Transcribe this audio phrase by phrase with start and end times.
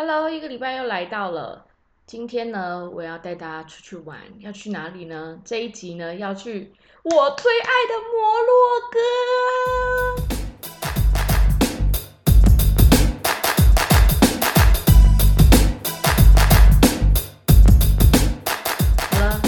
[0.00, 1.66] Hello，一个礼拜又来到了。
[2.06, 5.40] 今天呢，我要带大家出去玩，要去哪里呢？
[5.44, 8.98] 这一集呢，要去我最爱的摩洛哥。
[19.10, 19.40] 好了，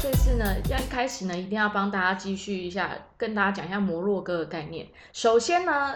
[0.00, 4.88] 这次呢，要一开始呢，一定要帮大家继续一下，跟大家讲一下摩洛哥的概念。
[5.12, 5.94] 首先呢，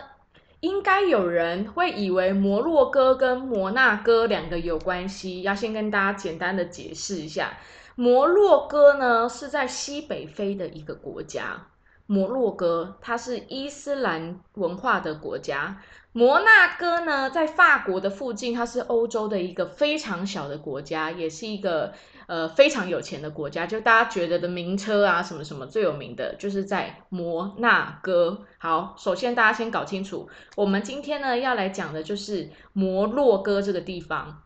[0.61, 7.59] 应该有人会以为摩洛哥跟摩纳哥两个有关系，要先跟大家简单的解释一下。
[7.95, 11.69] 摩洛哥呢是在西北非的一个国家，
[12.07, 15.81] 摩洛哥它是伊斯兰文化的国家。
[16.13, 21.93] 摩纳哥呢在法国的附近，它是欧洲的一个非常小的国家，也是一个
[22.27, 23.67] 呃非常有钱的国家。
[23.67, 28.45] 就大家觉得的名车啊什么什么最有名的，就是在摩纳哥。
[28.59, 34.43] 好，首先大家先搞清楚，我们今天呢要来讲的就是摩洛哥这个地方。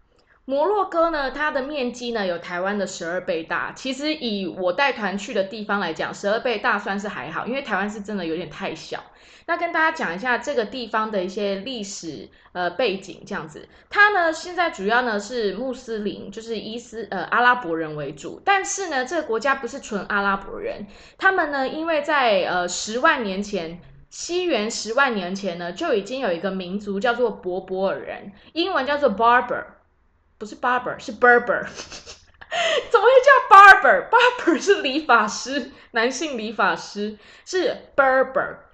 [0.46, 3.72] 摩洛哥呢，它的面积呢有台湾的十二倍大。
[3.72, 9.00] 其实以我带团去的地方来讲，十二倍大算是还好，因为台湾是真的有点太小。
[9.50, 18.40] 那跟大家讲一下这个地方的一些历史呃背景，这样子，它呢现在主要呢是穆斯林，就是伊斯呃阿拉伯人为主。
[18.44, 20.86] 但是呢，这个国家不是纯阿拉伯人，
[21.18, 29.64] 他们呢因为在呃十万年前，西元十万年前呢就已经有一个民族叫做博博尔人，英文叫做 Barber。
[30.38, 31.66] 不是 barber，是 Berber，
[32.88, 38.69] 怎么会叫 barber？barber 是理发师，男性理发师是 Berber。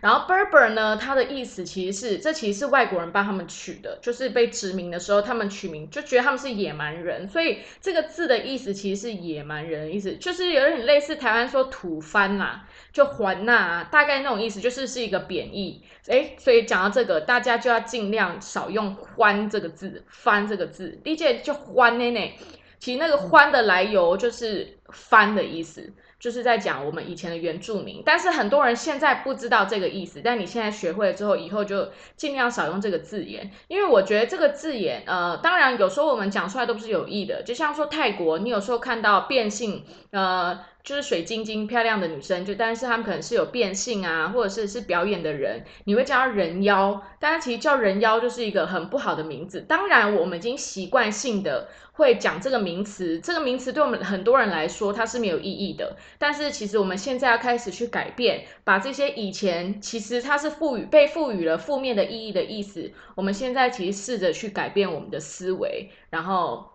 [0.00, 15.82] 然后 Berber 呢，它的意思其实是，这其实是外国人帮他们取的，就是被殖民的时候，他们取名就觉得他们是野蛮人，所以这个字的意思其实是野蛮人意思，就是有点类似台湾说土番啦，就还呐，大概那种意思，就是是一个贬义。
[16.06, 22.32] 哎，所以讲到这个，大家就要尽量少用“欢”这个字，“翻”这个字，理解就“欢”呢呢。
[22.78, 25.90] 其实那个“欢”的来由就是“翻”的意思。
[26.24, 30.22] 就是在讲我们以前的原住民，但是很多人现在不知道这个意思。
[30.24, 37.42] 但你现在学会了之后，以后就尽量少用这个字眼，因为我觉得这个字眼，呃，当然有时候我们讲出来都不是有意的。
[37.42, 49.62] 就像说泰国，你有时候看到变性，呃，就是水晶晶漂亮的女生，就但是他们可能是有变性啊，或者是是表演的人，你会叫她人妖，但是其实叫人妖就是一个很不好的名字。
[49.62, 51.68] 当然，我们已经习惯性的。
[51.96, 55.96] 会讲这个名词，这个名词对我们很多人来说它是没有意义的。
[56.18, 66.68] 但是其实我们现在要开始去改变，把这些以前其实它是赋予被赋予了负面的意义的意思，我们现在其实试着去改变我们的思维，然后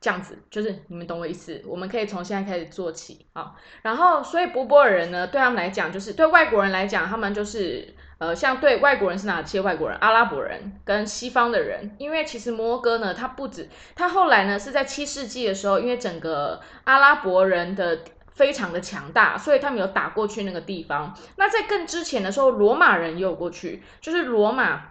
[0.00, 3.54] 这样子就是你们懂我意思，我们可以从现在开始做起啊。
[3.82, 7.94] 然后所以博博尔人呢，对他们来讲，就是对外国人来讲，他们就是。
[8.20, 9.96] 呃，像对外国人是哪些外国人？
[9.98, 13.66] 阿拉伯人跟西方的人，因为其实摩哥呢，它不止，
[13.96, 18.00] 它后来呢是在七世纪的时候，因为整个阿拉伯人的
[18.34, 21.16] 非常的强大，所以他们有打过去那个地方。
[21.36, 24.82] 那在更之前的时候，罗马人也有过去，就是罗马。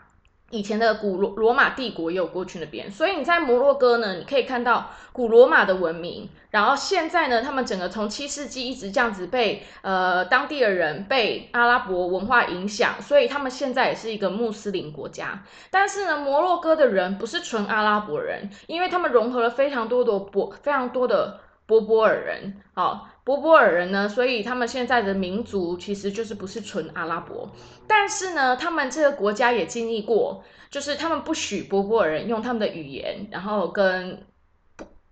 [0.52, 6.30] 以前的古罗罗马帝国也有过去那边，所以你在摩洛哥呢，你可以看到古罗马的文明。
[6.50, 15.44] 然后现在呢，他们整个从七世纪一直这样子被呃当地的人被阿拉伯文化影响，所以他们现在也是一个穆斯林国家。
[15.70, 23.08] 但是呢，摩洛哥的人不是纯阿拉伯人，因为他们融合了非常多的波非常多的波波尔人，好。
[23.30, 27.48] 波波尔人呢，所以他们现在的民族其实就是不是纯阿拉伯，
[27.86, 34.26] 但是呢，他们这个国家也经历过，就是他们不许波波尔人用他们的语言，然后跟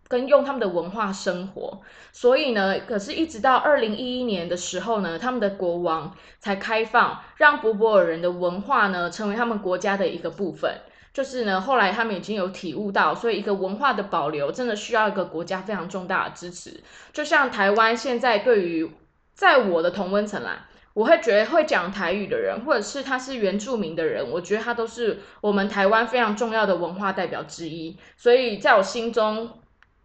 [0.07, 10.81] 跟用他们的文化生活，所以呢，可是一直到二零一一年的时候呢，他们的国王才开放，让波波尔人的文化呢成为他们国家的一个部分。
[11.17, 16.79] 就是呢，后来他们已经有体悟到，所以一个文化的保留真的需要一个国家非常重大的支持。
[17.11, 18.91] 就像台湾现在对于
[19.33, 27.97] 在我的同温层啦，我会觉得会讲台语的人，或者是他是原住民的人，我觉得他都是我们台湾非常重要的文化代表之一。
[28.15, 29.49] 所以在我心中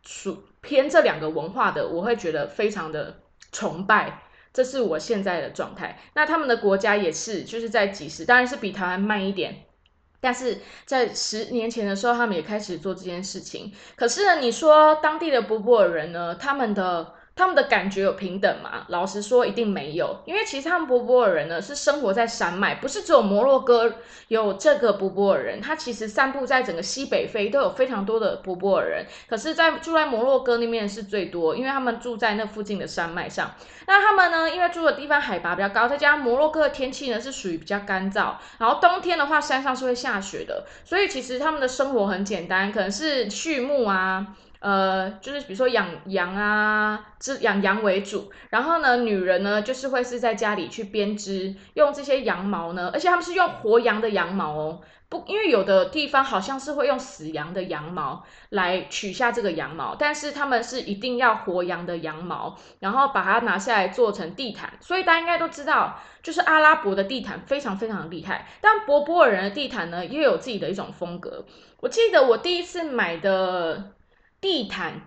[0.07, 3.19] 属偏这两个文化的，我会觉得非常的
[3.53, 4.23] 崇拜。
[4.55, 5.99] 这是我现在的状态。
[6.15, 9.67] 那他们的国家也是，就是在几十，当然是比台湾慢一点。
[10.23, 13.73] 但是在十年前的时候，他们也开始做这件事情。
[13.97, 18.85] 可是呢，你说当地的波波尔人呢，他们的他们的感觉有平等吗？
[18.89, 23.95] 老实说，一定没有，因为其实他们波波尔人呢是生活在山脉，不是只有摩洛哥
[24.29, 33.55] 有这个波波尔人，他其实散布在整个西北非都有非常多的波波尔人，可是，在住在摩洛哥那边是最多，因为他们住在那附近的山脉上。
[33.87, 44.27] 那他们呢，因为住的地方海拔比较高，再加上摩洛哥的天气呢是属于比较干燥，然后冬天的话山上是会下雪的，所以其实他们的生活很简单，可能是畜牧啊。
[44.63, 71.45] 呃，就是比如说养羊啊，织养羊为主，然后呢，女人呢就是会是在家里去编织，用这些羊毛呢，而且他们是用活羊的羊毛哦，不，因为有的地方好像是会用死羊的羊毛来取下这个羊毛，但是他们是一定要活羊的羊毛，然后把它拿下来做成地毯，所以大家应该都知道，就是阿拉伯的地毯非常非常厉害，但博波尔人的地毯呢又有自己的一种风格。
[71.81, 73.95] 我记得我第一次买的。
[74.43, 75.01] 地毯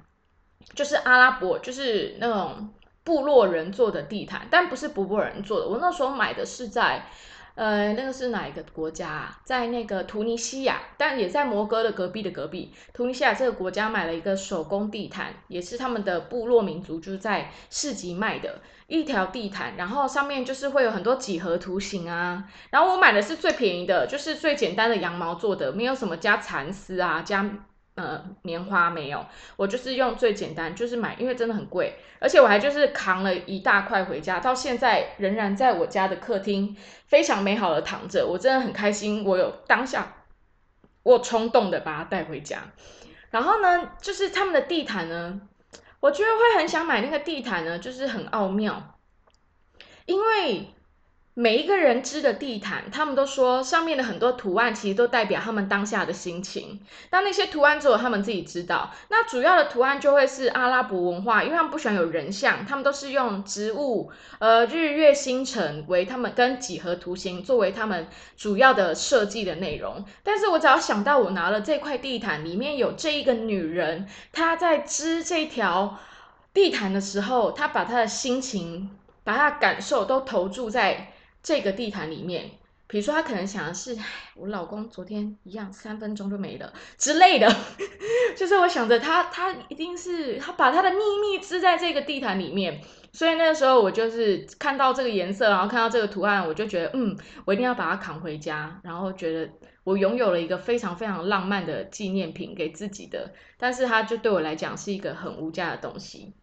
[0.74, 2.74] 就是阿拉伯，就是那种
[3.04, 5.68] 部落人做的地毯，但不是博波人做的。
[5.68, 7.06] 我那时候买的是在，
[7.54, 9.40] 呃，那个是哪一个国家啊？
[9.44, 12.74] 在那个突尼西亚，但也在摩哥的隔壁的隔壁。
[12.94, 22.46] 突尼西亚这个国家买了一个手工地毯，也是他们的部落民族就是在市集卖的一条地毯，然后上面就是会有很多几何图形啊。
[22.72, 27.50] 然后我买的是最便宜的，就是最简单的羊毛做的，没有什么加蚕丝啊，加。
[27.96, 29.26] 呃，棉花没有，
[29.56, 36.76] 我就是用最简单，就是买，因为真的很贵，而且我还就是扛了一大块回家，到现在仍然在我家的客厅
[37.08, 40.26] 非常美好的躺着，我真的很开心，我有当下
[41.04, 42.64] 我冲动的把它带回家，
[43.32, 45.40] 然后呢，就是他们的地毯呢，
[46.02, 48.98] 我觉得会很想买那个地毯呢，就是很奥妙，
[50.06, 50.75] 因为。
[51.38, 56.80] 每一个人织的地毯，他们都说上面的很多图案其实都代表他们当下的心情。
[57.12, 58.94] 那那些图案只有他们自己知道。
[59.10, 64.10] 那主要的图案就会是阿拉伯文化，因为他们不喜欢有人像，他们都是用植物、
[64.40, 68.08] 呃日月星辰为他们跟几何图形作为他们
[68.38, 70.06] 主要的设计的内容。
[70.24, 76.00] 但是我只要想到我拿了这块地毯，里面有这一个女人，她在织这条
[76.54, 78.90] 地毯的时候，她把她的心情、
[79.26, 81.12] 把她感受都投注在。
[81.46, 82.50] 这个地毯里面，
[82.88, 83.96] 比如说他可能想的是，
[84.36, 87.48] 我老公昨天一样三分钟就没了之类的，
[88.36, 92.82] 就是我想着他，他一定是他把他的秘密织在这个地毯里面，
[93.14, 97.16] 所以那个时候我就是看到这个颜色，然后看到这个图案，我就觉得，嗯，
[97.46, 99.52] 我一定要把它扛回家，然后觉得
[99.84, 106.34] 我拥有了一个非常非常浪漫的纪念品给自己的，但是它就对我来讲是一个很无价的东西。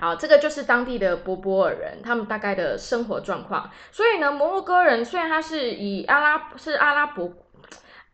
[0.00, 3.70] 好，这个就是当地的波波尔人，他们大概的生活状况。
[3.92, 7.30] 所以呢，摩洛哥人虽然他是以阿拉是阿拉伯，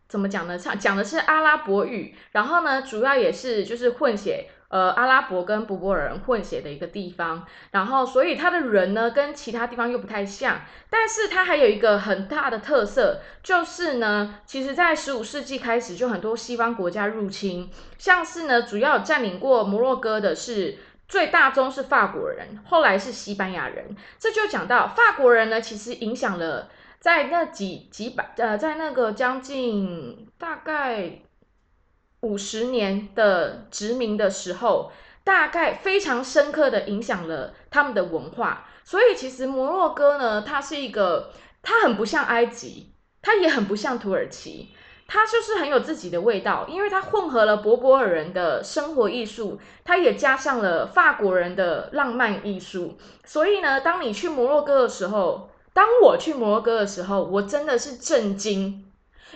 [0.08, 0.58] 怎么讲呢？
[0.58, 7.46] 讲讲的是阿拉伯语，然后呢，主要也是就是混血，呃，阿拉伯跟波波尔人混血的一个地方。
[7.70, 10.62] 然后，所以他的人呢，跟其他地方又不太像。
[10.90, 20.78] 但是他还有一个很大的特色，就是呢，其实在十五世纪开始就很多西方国家入侵，像是呢，主要占领过摩洛哥的是。
[21.08, 23.96] 最大宗是法国人，后来是西班牙人。
[24.18, 26.68] 这就讲到法国人呢，其实影响了
[26.98, 31.22] 在那几几百呃，在那个将近大概
[32.20, 34.90] 五十年的殖民的时候，
[35.22, 38.68] 大概非常深刻的影响了他们的文化。
[38.82, 41.32] 所以其实摩洛哥呢，它是一个，
[41.62, 42.92] 它很不像埃及，
[43.22, 44.74] 它也很不像土耳其。
[45.08, 52.96] 它就是很有自己的味道，因为它混合了博博尔人的生活艺术，它也加上了法国人的浪漫艺术。
[53.24, 58.85] 所以呢，当你去摩洛哥的时候，当我去摩洛哥的时候，我真的是震惊。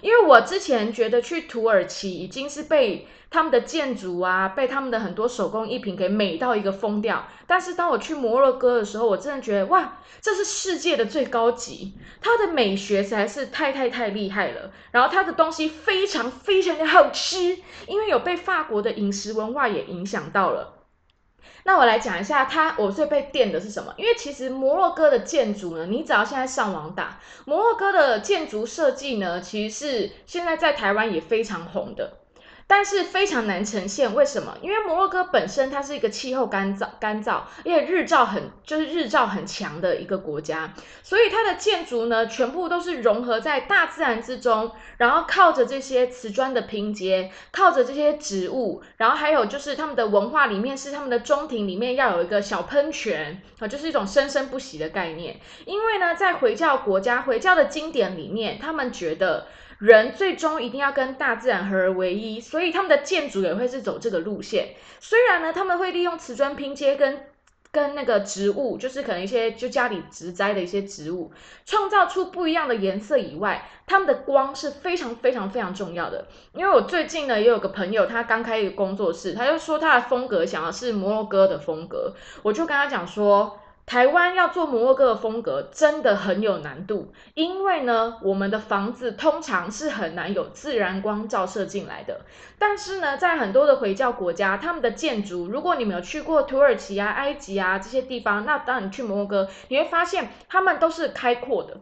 [0.03, 7.29] 因为我之前觉得去土耳其已经是被他们的建筑啊，被他们的很多手工艺品给美到一个疯掉。
[7.47, 14.73] 但是当我去摩洛哥的时候，我真的觉得哇，这是世界的最高级，它的美学实在是太太太厉害了。
[14.93, 20.80] 然后它的东西非常非常的好吃，因为有被法国的饮食文化也影响到了。
[21.65, 23.93] 那我来讲一下，它我最被电的是什么？
[23.97, 32.20] 因为其实摩洛哥的建筑呢，你只要现在上网打摩洛哥的建筑设计呢，其实是现在在台湾也非常红的。
[32.71, 34.57] 但是非常难呈现，为什么？
[34.63, 40.73] 因为摩洛哥本身它是一个气候干燥、干燥，而且日照很就是日照很强的一个国家，
[41.03, 55.41] 所以它的建筑呢，全部都是融合在大自然之中，然后靠着这些瓷砖的拼接，靠着这些植物，然后还有就是他们的文化里面是他们的中庭里面要有一个小喷泉啊，就是一种生生不息的概念。
[55.65, 59.49] 因为呢，在回教国家、回教的经典里面，他们觉得。
[59.81, 64.77] 人最终一定要跟大自然合而为一，所以他们的建筑也会是走这个路线。
[65.01, 67.25] 虽然呢，他们会利用瓷砖拼接跟。
[67.73, 71.31] 跟那个植物，就是可能一些就家里植栽的一些植物，
[71.65, 76.27] 创造出不一样的颜色以外，他们的光是非常非常非常重要的。
[76.53, 83.57] 因为我最近呢也有个朋友，他刚开一个工作室，他就说他的风格想要是摩洛哥的风格，我就跟他讲说。
[83.87, 92.21] 台湾要做摩洛哥的风格真的很有难度，因为呢，我们的房子通常是很难有自然光照射进来的。
[92.59, 101.79] 但是呢，在很多的回教国家，他们的建筑，如果你没有去过土耳其啊、埃及啊这些地方，那当你去摩洛哥，你会发现他们都是开阔的。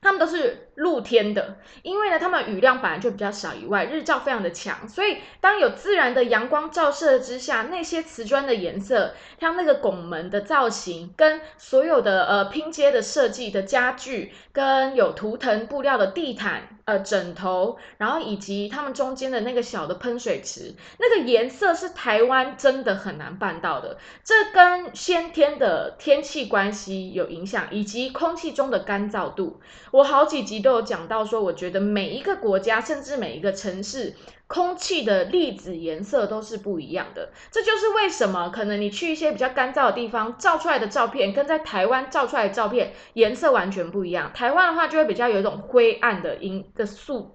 [0.00, 16.68] 他们都是露天的，因为呢，他们雨量本来就比较少，以外日照非常的强，所以当有自然的阳光照射之下，那些瓷砖的颜色，像那个拱门的造型，跟所有的呃拼接的设计的家具，跟有图腾布料的地毯。
[16.86, 23.96] 呃，枕头，然后以及他们中间的那个小的喷水池，那个颜色是台湾真的很难办到的。
[24.22, 29.62] 这跟先天的天气关系有影响，以及空气中的干燥度。
[29.92, 34.14] 我好几集都有讲到说，我觉得每一个国家，甚至每一个城市。
[34.46, 44.30] 空气的粒子颜色都是不一样的，这就是为什么可能你去一些比较干燥的地方，照出来的照片跟在台湾照出来的照片颜色完全不一样。
[44.34, 47.34] 台湾的话就会比较有一种灰暗的阴的素。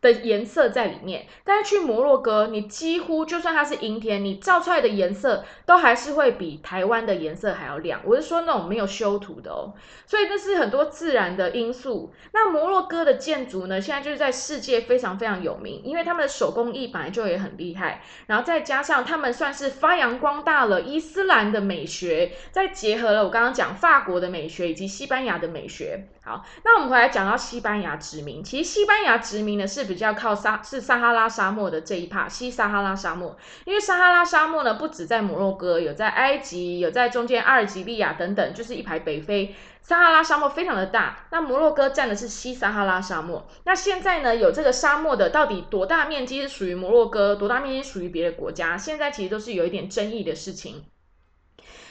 [0.00, 8.00] 的颜色在里面，但是去摩洛哥，你几乎就算它是阴天，你照出来的颜色都还是会比台湾的颜色还要亮。
[8.04, 9.74] 我是说那种没有修图的哦，
[10.06, 12.12] 所以这是很多自然的因素。
[12.32, 26.06] 那摩洛哥的建筑呢，现在就是在世界非常非常有名，因为他们的手工艺本来就也很厉害，然后再加上他们算是发扬光大了伊斯兰的美学，再结合了我刚刚讲法国的美学以及西班牙的美学。
[26.22, 28.42] 好，那我们回来讲到西班牙殖民。
[28.42, 33.36] 其实西班牙殖民呢是比较靠沙，是撒哈拉沙漠的这一帕西撒哈拉沙漠。
[33.64, 39.54] 因为撒哈拉沙漠呢不止在摩洛哥，有在埃及，有在中间阿尔及利亚等等，就是一排北非。
[39.80, 43.46] 撒哈拉沙漠非常的大，那摩洛哥占的是西撒哈拉沙漠。
[43.64, 48.76] 那现在呢有这个沙漠的到底多大面积是属于摩洛哥，多大面积属于别的国家？
[48.76, 50.84] 现在其实都是有一点争议的事情。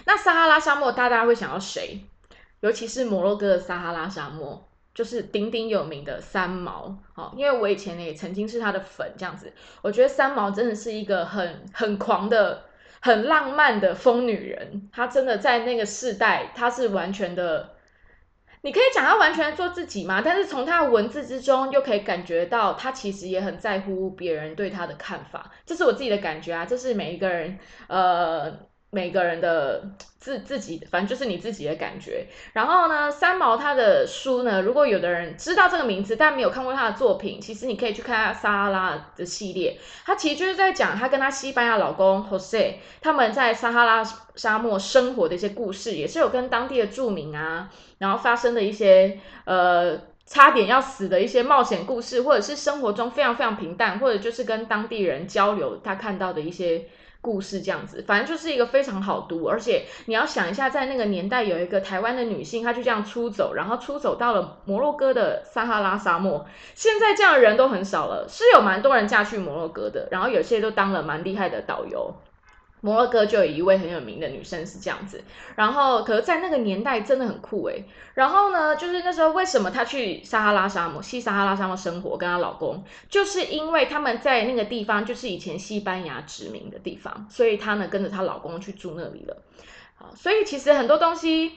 [0.06, 2.02] 那撒哈拉沙漠大家会想要谁？
[2.60, 6.98] 尤其是摩洛哥的撒哈拉沙漠，就是鼎鼎有名的三毛。
[7.14, 12.64] 好，因为我以前也曾经是他的粉，这样子，我觉得三毛真的是一个很很狂的、
[13.02, 14.90] 很浪漫的疯女人。
[14.94, 17.76] 她真的在那个世代，她是完全的，
[18.62, 20.22] 你可以讲她完全做自己嘛。
[20.24, 25.52] 但是从她的文字之中，又可以感觉到她其实也很在乎别人对她的看法。
[25.66, 28.74] 这是我自己的感觉啊，这是每一个人呃。
[28.92, 29.84] 每个人的
[30.20, 32.28] 自自己，反正就是你自己的感觉。
[32.54, 39.78] 然后呢，三毛他的书呢，如果有的人知道这个名字，但没有看过他的作品，其实你可以去看他撒哈拉的系列。
[40.06, 44.04] 他其实就是在讲他跟他西班牙老公 Jose 他们在撒哈拉
[44.36, 56.86] 沙漠生活的一些故事，也是有跟当地的住民啊，然后发生的一些呃差点要死的一些冒险故事，或者是生活中非常非常平淡，或者就是跟当地人交流他看到的一些。
[57.26, 66.46] 故事这样子，反正就是一个非常好读，而且你要想一下，在那个年代有一个台湾的女性，她就这样出走，然后出走到了摩洛哥的撒哈拉沙漠。
[66.76, 72.14] 现在这样的人都很少了，是有蛮多人嫁去摩洛哥的，然后有些都当了蛮厉害的导游。
[72.86, 75.24] 摩洛哥就有一位很有名的女生是这样子，
[75.56, 77.84] 然后可是在那个年代真的很酷诶。
[78.14, 89.38] 然后呢，就是那时候为什么她去撒哈拉沙漠、西撒哈拉沙漠生活，跟她老公，就是因为他们在那个地方就是以前西班牙殖民的地方，所以她呢跟着她老公去住那里了。
[89.96, 91.54] 好，所以其实很多东西、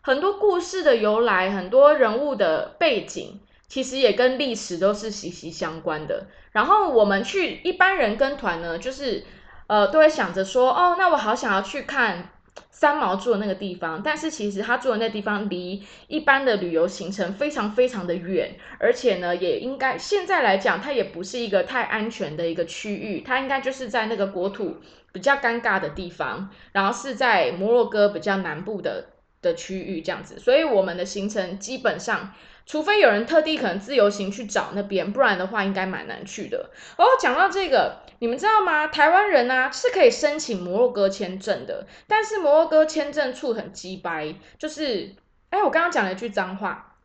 [0.00, 6.28] 很多故事的由来、很多人物的背景，其实也跟历史都是息息相关的。
[6.52, 9.26] 然后我们去一般人跟团呢，就是。
[9.70, 12.30] 呃，都会想着说，哦，那我好想要去看
[12.72, 24.78] 三毛住的那个地方，但是其实他住的那地方离一般的旅游行程非常非常的远，而且呢，也应该现在来讲，它也不是一个太安全的一个区域，它应该就是在那个国土
[25.12, 29.06] 比较尴尬的地方，然后是在摩洛哥比较南部的
[29.42, 32.34] 的区域这样子，所以我们的行程基本上。
[32.66, 36.70] 除非有人特地可能自由行去找那边，不然的话应该蛮难去的。
[36.96, 38.86] 哦，讲到这个，你们知道吗？
[38.86, 45.16] 台湾人呢是可以申请摩洛哥签证的，但是摩洛哥签证处很鸡掰，就是，
[45.48, 46.98] 哎，我刚刚讲了一句脏话，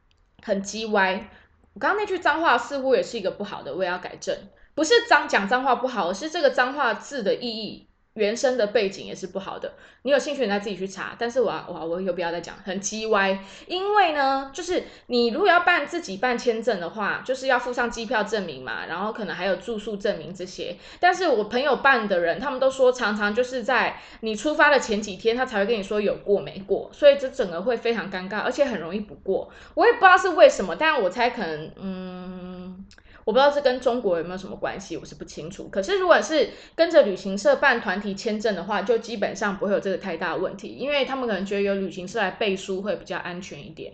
[0.44, 1.32] 很鸡歪。
[1.74, 4.38] 我刚刚那句脏话似乎也是一个不好的，我也要改正。
[4.75, 9.74] 不是脏讲脏话不好，而是这个脏话字的意义原生的背景也是不好的。
[10.01, 11.15] 你有兴趣，你再自己去查。
[11.17, 13.39] 但是我我我有必要再讲，很鸡歪。
[13.67, 20.77] 因为呢，就是你如果要办自己办签证的话，就是要附上机票证明嘛，然后可能还有住宿证明这些。
[21.00, 29.51] 但是我朋友办的人，他们都说常常就是在你出发的前几天，他才会跟你说有过没过，所以这整个会非常尴尬，而且很容易不过。
[29.74, 32.86] 我也不知道是为什么，但我猜可能，嗯。
[33.25, 35.67] 我不知道这跟中国有没有什么关系，我是不清楚。
[35.70, 43.94] 可是如果是跟着旅行社办团体签证的话，就基本上不会有这个太大问题，因为他们可能觉得有旅行社来背书会比较安全一点。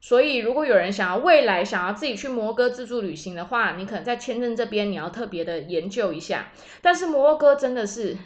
[0.00, 6.50] 所以如果有人想要未来想要自己去摩哥自助旅行的话，你可能在签证这边你要特别的研究一下。
[6.80, 8.16] 但是摩哥真的是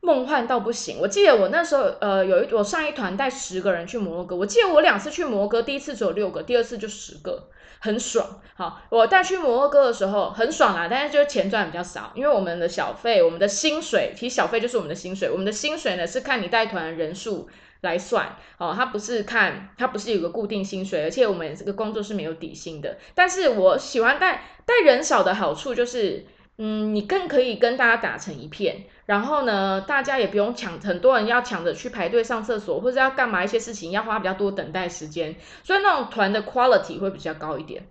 [0.00, 0.98] 梦幻到不行。
[0.98, 7.48] 我记得我那时候呃有一我上一团带十个人去摩哥，我记得我两次去摩哥，第一次只有六个，第二次就十个。
[7.82, 17.48] 很爽，好，我带去摩洛哥的时候很爽啦，但是就是钱赚比较少，因为我们的小费，我们的薪水，其实小费就是我们的薪水，我们的薪水呢是看你带团人数
[17.80, 26.26] 来算，哦，它不是看，它不是有个固定薪水，而且我们这个工作是没有底薪的，但是我喜欢带带人少的好处就是。
[26.62, 37.86] 嗯，你更可以跟大家打成一片，然后呢，大家也不用抢，很多人要抢着去排队上厕所，或者要干嘛一些事情，要花比较多等待时间，所以那种团的 quality 会比较高一点。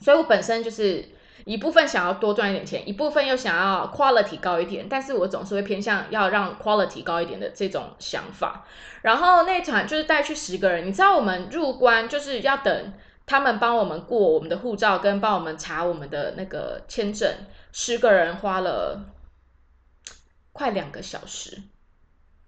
[0.00, 1.04] 所以我本身就是
[1.44, 8.64] 一部分想要多赚一点钱，一部分又想要 quality 高一点，但是我总是会偏向要让 quality 高一点的这种想法。
[9.02, 12.92] 然后那团就是带去十个人，你知道我们入关就是要等
[13.24, 17.32] 他们帮我们过我们的护照，跟帮我们查我们的那个签证。
[17.72, 19.14] 十个人花了
[20.52, 21.62] 快两个小时。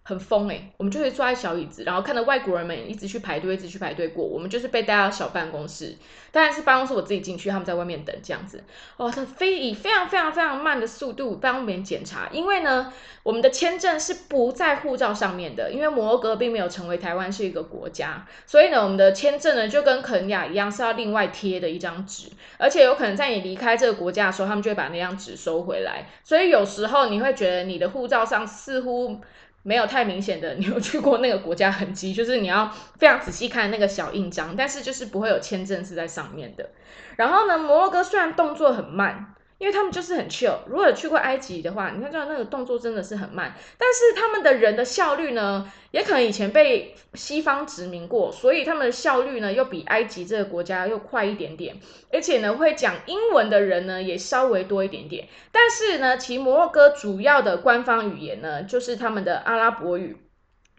[0.04, 4.24] 很疯哎，我们就会坐在小椅子，然后看到外国人们一直去排队，一直去排队过。
[4.24, 5.96] 我们就是被带到小办公室，
[6.32, 8.64] 当然是办公室我自己进去，他们在外面等这样子。
[8.96, 12.92] 哦，他非以非常非常非常慢的速度帮我们检查，因为呢，
[13.22, 22.28] 我们的签证是不在护照上面的，因为摩洛哥并没有成为台湾是一个国家，所以呢，我们的签证呢就跟肯亚一样是要另外贴的一张纸，
[22.58, 26.08] 而且有可能在你离开这个国家的时候，他们就会把那张纸收回来。
[26.24, 29.20] 所以有时候你会觉得你的护照上似乎。
[29.62, 36.70] 没有太明显的，扭曲过那个国家痕迹，就是你要非常仔细看那个小印章，但是就是不会有签证是在上面的。
[37.16, 39.34] 然后呢，摩洛哥虽然动作很慢。
[39.62, 40.56] 因为他们就是很 chill。
[40.66, 51.76] 如果有去过埃及的话，你看这那个动作真的是很慢，但是他们的人的效率呢，也可能以前被西方殖民过，所以他们的效率呢又比埃及这个国家又快一点点，
[52.12, 55.28] 而且呢会讲英文的人呢也稍微多一点点。
[55.52, 60.16] 但是呢，其摩洛哥主要的官方语言呢就是他们的阿拉伯语。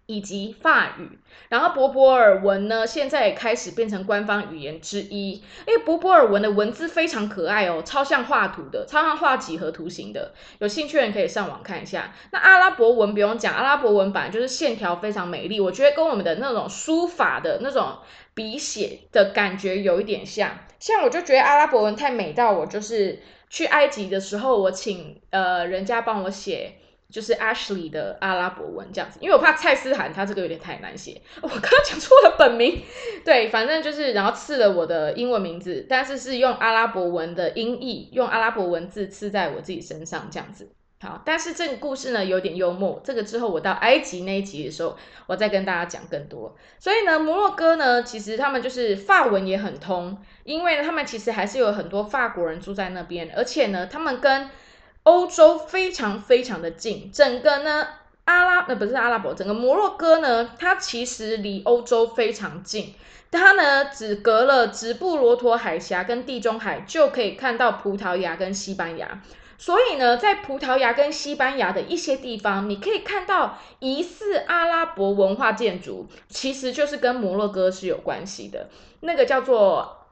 [0.05, 5.41] 以及法语，然后博博尔文呢，现在也开始变成官方语言之一。
[5.65, 10.33] 因为博博尔文的文字非常可爱哦，超像画图的，超像画几何图形的。
[10.59, 12.13] 有兴趣的人可以上网看一下。
[12.31, 17.99] 那阿拉伯文不用讲，阿拉伯文本来就是线条非常美丽，我觉得跟我们的那种书法的那种
[18.33, 20.59] 笔写的感觉有一点像。
[20.79, 26.79] 像我就觉得阿拉伯文太美到我就是去埃及的时候，我请呃人家帮我写。
[27.13, 32.81] 就是 Ashley 的阿拉伯文这样子，因为我怕蔡思涵他这个有点太难写， 我刚刚讲错了本名，
[33.23, 40.69] 对，反正就是然后刺了我的英文名字，但是是用阿拉伯文的音译，用阿拉伯文字刺在我自己身上这样子。
[41.01, 44.97] 好，但是这个故事呢有点幽默，这个之后我到埃及那一集的时候，
[45.27, 46.55] 我再跟大家讲更多。
[46.79, 54.49] 所以呢，摩洛哥呢，其实他们就是法文也很通，因为他们其实还是有很多法国人住在那边，而且呢，他们跟
[55.03, 57.87] 欧洲非常非常的近，整个呢
[58.25, 62.93] 阿拉呃不是阿拉伯，整个摩洛哥呢，它其实离欧洲非常近，
[63.29, 69.21] 它呢只隔了直布罗陀海峡跟地中海就可以看到葡萄牙跟西班牙，
[69.57, 78.69] 所以呢，在葡萄牙跟西班牙的一些地方，你可以看到疑似阿拉伯文化建筑，其实就是跟摩洛哥是有关系的，
[79.01, 80.07] 那个叫做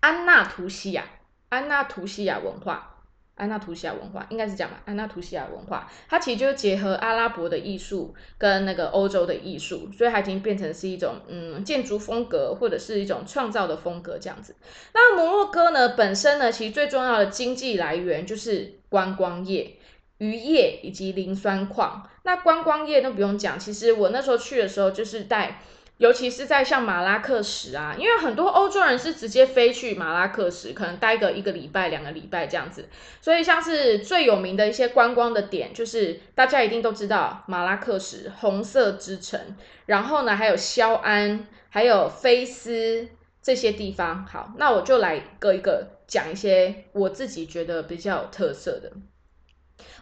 [0.00, 1.04] 安纳图西亚，
[1.50, 2.95] 安纳图西亚文化。
[3.36, 14.56] 安纳图西亚文化应该是讲吧，安纳图西亚文化，它其实就结合阿拉伯的艺术跟那个欧洲的艺术，所以它已经变成是一种嗯建筑风格或者是一种创造的风格这样子。
[14.94, 19.76] 那摩洛哥呢本身呢，其实最重要的经济来源就是观光业、
[20.18, 22.08] 渔业以及磷酸矿。
[22.22, 25.60] 那观光业都不用讲，其实我那时候去的时候就是带。
[25.98, 32.86] 尤其是在像马拉克什啊，因为很多欧洲人是直接飞去马拉克什，可能待个一个礼拜、两个礼拜这样子。
[33.22, 39.40] 所以像是最有名的一些观光的点，就是大家一定都知道马拉克什红色之城，
[39.86, 43.08] 然后呢还有肖安，还有菲斯
[43.40, 44.26] 这些地方。
[44.26, 48.92] 好，那我就来一个一个讲一些我自己觉得比较有特色的。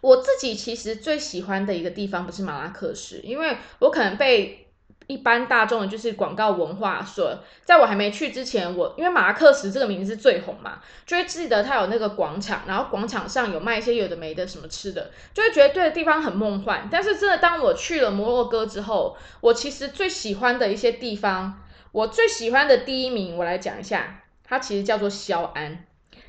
[0.01, 4.63] 我自己其实最喜欢的一个地方不是马拉克什，因为我可能被。
[5.07, 16.89] 一般大众的就是广告文化，说在我还没去之前，我因为马拉克什这个名字是最红嘛，就会记得它有那个广场，然后广场上有卖一些有的没的什么吃的，就会觉得对的地方很梦幻。
[16.91, 21.63] 但是真的当我去了摩洛哥之后，我其实最喜欢的一些地方，
[21.93, 25.85] 我最喜欢的第一名，我来讲一下，它其实叫做肖安。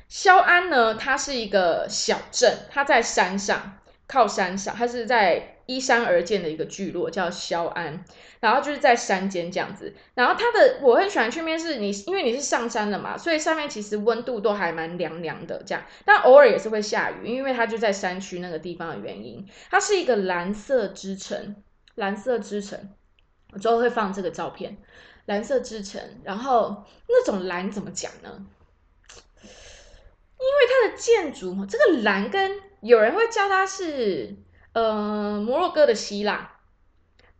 [0.08, 5.55] 肖安呢，它是一个小镇，它在山上，靠山上，它是在。
[5.66, 8.04] 依山而建的一个聚落叫肖安，
[8.40, 9.92] 然后就是在山间这样子。
[10.14, 15.84] 然后它的我很喜欢去面是你，因为你是上山的嘛，所以上面其实温度都还蛮凉凉的这样。
[16.04, 19.44] 但偶尔也是会下雨，因为它就在山区那个地方的原因。
[19.68, 21.56] 它是一个蓝色之城，
[21.96, 22.90] 蓝色之城，
[23.52, 24.78] 我之后会放这个照片。
[25.26, 28.46] 蓝色之城，然后那种蓝怎么讲呢？
[29.42, 34.36] 因为它的建筑，这个蓝跟有人会叫它是。
[34.76, 36.50] 呃，摩洛哥的希腊，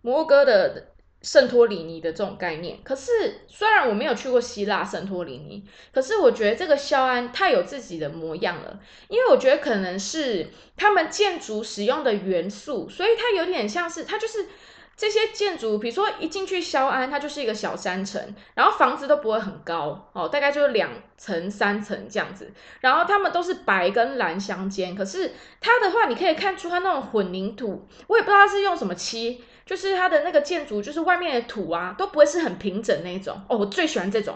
[0.00, 2.78] 摩洛哥的圣托里尼的这种概念。
[2.82, 8.80] 可是，虽然我没有去过希腊圣托里尼，可是我觉得这个肖安太有自己的模样了。
[9.08, 14.48] 因为我觉得可能是他们建筑使用的元素，所以它有点像是它就是。
[14.96, 22.50] 这些建筑，比如说一进去肖安，它就是一个小山城，然后房子都不会很高哦，大概就是两层、三层这样子。
[22.80, 33.58] 然后它们都是白跟蓝相间，可是它的话，你可以看出它那种混凝土，我也不知道它是用什么漆，就是它的那个建筑，就是外面的土啊，都不会是很平整那种哦。
[33.58, 34.34] 我最喜欢这种，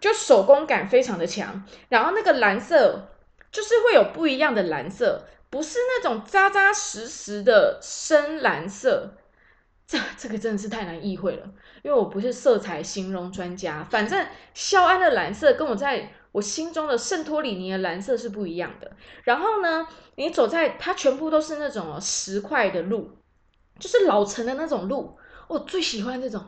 [0.00, 1.64] 就手工感非常的强。
[1.88, 3.08] 然后那个蓝色，
[3.50, 9.14] 就是会有不一样的蓝色，不是那种扎扎实实的深蓝色。
[9.86, 11.44] 这这个真的是太难意会了，
[11.82, 13.84] 因为我不是色彩形容专家。
[13.90, 18.90] 反正肖安的蓝色跟我在我心中的圣托里尼的蓝色是不一样的。
[19.24, 23.10] 然后呢，你走在它全部都是那种石块的路，
[23.78, 25.16] 就是老城的那种路，
[25.48, 26.42] 我最喜欢这种。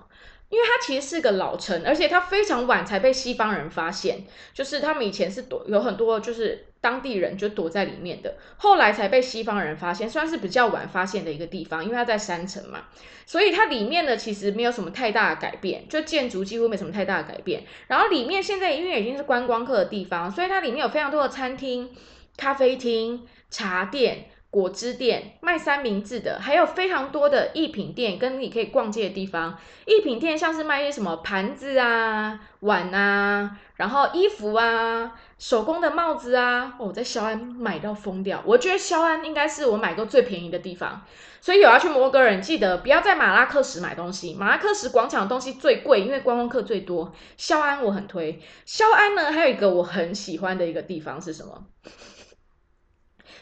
[0.49, 12.85] 因为它其实是个老城，而且它非常晚才被西方人发现，就是他们以前是躲有很多就是当地人就躲在里面的，后来才被西方人发现，算是比较晚发现的一个地方，因为它在山城嘛，
[13.27, 17.65] 所以它里面呢其实没有什么太大的改变，就建筑几乎没什么太大的改变。
[17.89, 21.91] 然后里面现在因为已经是观光客的地方，所以它里面有非常多的餐厅、
[22.37, 24.31] 咖啡厅、茶店。
[24.51, 29.59] 果汁店卖三明治的，还有非常多的艺品店跟你可以逛街的地方。
[29.85, 36.75] 艺品店像是卖一些什么盘子啊、碗啊，然后衣服啊、手工的帽子啊。
[36.79, 41.05] 我在肖安买到疯掉，我觉得肖安应该是我买过最便宜的地方。
[41.41, 44.35] 所以有要去摩洛哥人，记得不要在马拉克什买东西。
[44.35, 47.13] 马拉克什广场的东西最贵，因为观光客最多。
[47.37, 48.41] 肖安我很推。
[48.65, 51.67] 肖安呢，还有一个我很喜欢的一个地方是什么？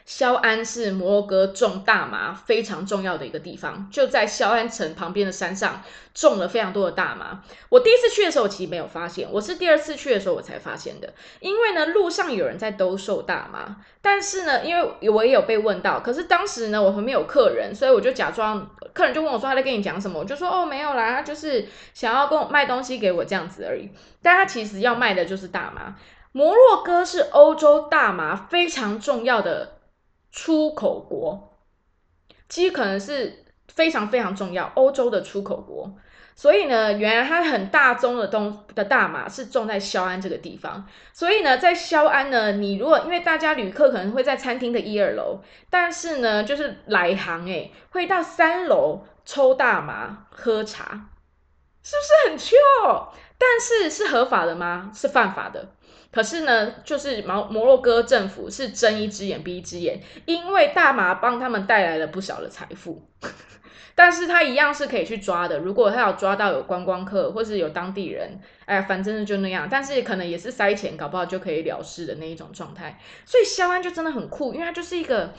[0.04, 7.42] 肖安是摩洛哥种大麻非常重要的一个地方，就在肖安城旁边的山上种了非常多的大麻。
[7.70, 11.14] 我第一次去的时候其实没有发现，我是第二次去的时候我才发现的。
[11.40, 23.88] 因为呢，路上有人在兜售大麻，但是呢，因为我也有被问到，可是当时呢，我旁边有客人，所以我就假装客人就问我说他在跟你讲什么，我就说哦没有啦，就是想要跟我卖东西给我这样子而已。
[24.20, 25.96] 但他其实要卖的就是大麻。
[26.32, 29.70] 摩洛哥是欧洲大麻非常重要的。
[30.34, 31.56] 出口国，
[32.48, 35.94] 其实可能是非常非常重要，欧洲的出口国。
[36.34, 40.88] 所以呢，原来它很大宗的东的大麻是种在肖安这个地方。
[41.12, 51.10] 所以呢，在肖安呢，你如果因为大家旅客可能会在餐厅的一二楼，但是呢，就是来行诶，会到三楼抽大麻喝茶，
[51.84, 52.56] 是不是很臭？
[53.38, 54.90] 但是是合法的吗？
[54.92, 55.73] 是犯法的。
[56.14, 63.02] 可是呢，就是摩摩洛哥政府是睁一只眼闭一只眼，因为大麻帮他们带来了不少的财富，
[63.96, 65.58] 但是他一样是可以去抓的。
[65.58, 69.66] 如果他有抓到有观光客或是有当地人，哎，反正就那样。
[69.68, 73.00] 但是可能也是塞钱，搞不好就可以了事的那一种状态。
[73.24, 75.34] 所以肖安就真的很酷，因为他就是一个。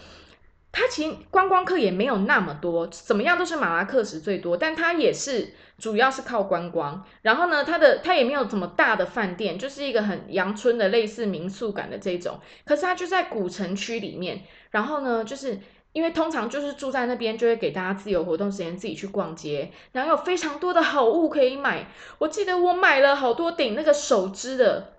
[0.78, 7.02] 它其实观光客也没有那么多，怎么样都是马拉克什最多，但它也是主要是靠观光。
[7.22, 12.42] 然后呢，它的它也没有怎么大的饭店，就是一个很阳春的类似民宿感的这种。
[12.66, 15.58] 可是它就在古城区里面，然后呢，就是
[15.94, 21.88] 因为通常就是住在那边，就会给大家自由活动时间，自己去逛街，然后有非常多的好物可以买。
[22.18, 24.95] 我记得我买了好多顶那个手织的。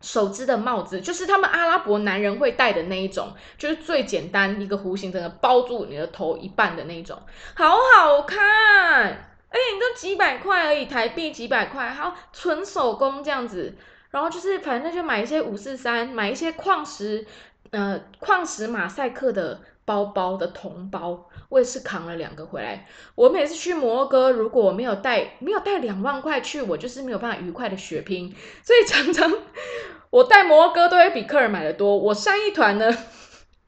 [0.00, 7.20] 手织的帽子，就是他们阿拉伯男人会戴的那一种，就是最简单一个弧形，整个包住你的头一半的那种，
[7.54, 9.32] 好好看。
[9.48, 13.74] 哎，你都几百块而已，台币几百块，好纯手工这样子。
[14.10, 17.26] 然后就是反正就买一些五四三，买一些矿石，
[17.70, 22.86] 呃，矿石马赛克的包包的铜包，我也是扛了两个回来。
[23.14, 29.32] 我每次去摩哥，如果我没有带没有带两万块去，我就是没有办法愉快的血拼，所以常常
[30.10, 31.96] 我带摩哥都会比客人买的多。
[31.96, 32.96] 我上一团呢。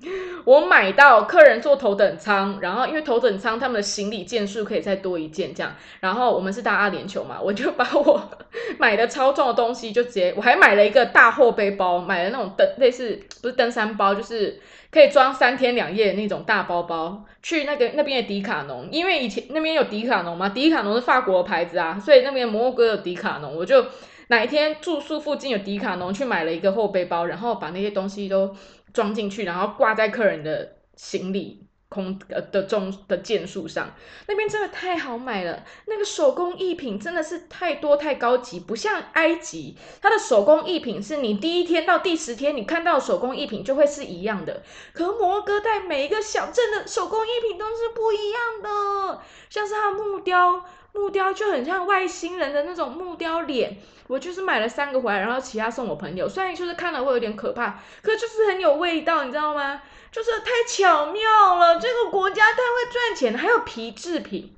[0.44, 8.30] 我买到客人坐头等舱，然后因为头等舱他们的行李件数可以再多一件这样，然后我们是搭阿联酋嘛， 我就把我
[8.78, 14.60] 买的超重的东西就直接， 我还买了一个大后背包，买了那种登类似不是登山包，就是
[14.92, 23.84] 可以装三天两夜的那种大包包，去那个那边的迪卡侬，因为以前那边有迪卡侬嘛，迪卡侬是法国的牌子啊，所以那边摩洛哥有迪卡侬，我就
[24.28, 28.54] 哪一天住宿附近有迪卡侬，去买了一个后背包，然后把那些东西都。
[28.98, 33.94] 装进去，然后挂在客人的行李空呃的中的件数上，
[34.26, 35.64] 那边真的太好买了。
[35.86, 44.64] 那个手工艺品真的是太多太高级，不像埃及，它的手工艺品是你第一天到第十天你看到手工艺品就会是一样的。
[44.92, 53.76] 可摩洛哥在每一个小镇的手工艺品都是不一样的，像是它木雕，木雕就很像外星人的那种木雕脸。
[54.08, 56.26] 我就是买了三个回来，然后其他送我朋友。
[56.28, 59.82] 虽然就是看了会有点可怕，可就是很有味道，你知道吗？
[60.10, 64.56] 就是太巧妙了，这个国家太会赚钱还有皮制品，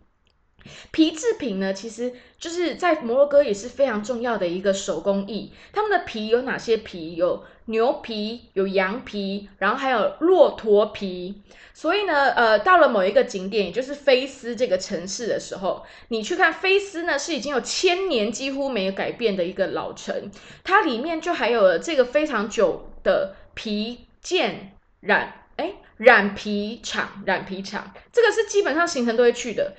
[0.90, 5.52] 皮制品呢，其实就是在摩洛哥也是非常重要的一个手工艺。
[5.72, 7.16] 他们的皮有哪些皮？
[7.16, 11.42] 有牛皮，有羊皮，然后还有骆驼皮。
[11.72, 20.30] 所以呢，呃，到了某一个景点，也就是菲斯这个城市的时候，你去看菲斯呢，是已经有千年几乎没有改变的一个老城，
[20.62, 29.74] 它里面就还有这个非常久的皮件染，哎，染皮厂，染皮厂，这个是基本上行程都会去的。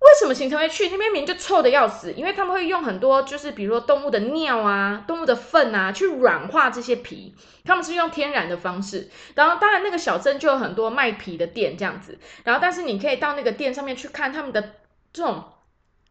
[0.00, 1.12] 为什么行程会去那边？
[1.12, 7.34] 明就臭的要死，因为他们会用很多，就是比如说动物的尿啊、动物的粪啊，去软化这些皮。
[7.64, 9.10] 他们是用天然的方式。
[9.34, 12.18] 然后，当然那个小镇就有很多卖皮的店这样子。
[12.44, 14.76] 然后，但是你可以到那个店上面去看他们的
[15.12, 15.44] 这种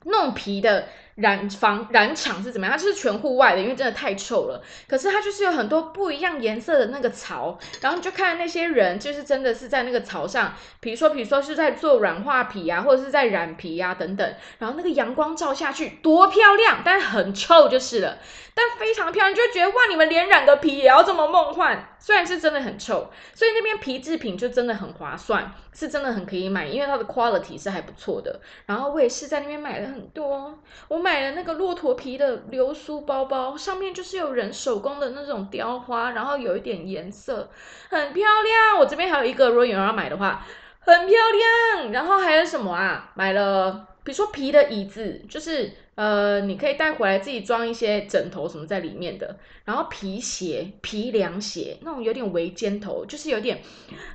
[0.04, 0.88] 弄皮的。
[1.18, 2.72] 染房染厂是怎么样？
[2.72, 4.64] 它就是全户外的，因为真的太臭了。
[4.88, 14.36] 可是它就是有很多不一样颜色的那个槽，然后你就看那些人，就是真的是在那个槽上，比如说，比如说是在做软化皮啊，或者是在染皮啊等等。
[14.60, 18.20] 然后那个阳光照下去，多漂亮，但很臭就是了。
[18.54, 21.90] 但非常漂亮，就觉得哇，你们连染个皮也要这么梦幻。
[22.00, 28.40] 虽然是真的很臭，所以那边皮制品就真的很划算，是真的很可以买，因为它的 quality 是还不错的。
[28.66, 37.52] 然后我也是在那边买了很多，我买了那个骆驼皮的流苏包包，上面就是有人手工的那种雕花，然后有一点颜色，
[37.90, 38.80] 很漂亮。
[38.80, 40.44] 我这边还有一个，如果有人要买的话，
[40.80, 41.92] 很漂亮。
[41.92, 43.12] 然后还有什么啊？
[43.14, 43.88] 买了。
[44.04, 49.40] 比如说皮的椅子，就是呃，你可以带回来自己装一些枕头什么在里面的。
[49.66, 53.62] 然后皮鞋、皮凉鞋，那种有点围肩头，就是有点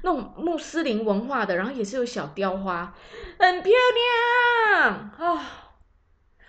[0.02, 2.94] 那种穆斯林文化的，然后也是有小雕花，
[3.36, 3.72] 很漂
[4.80, 5.61] 亮啊。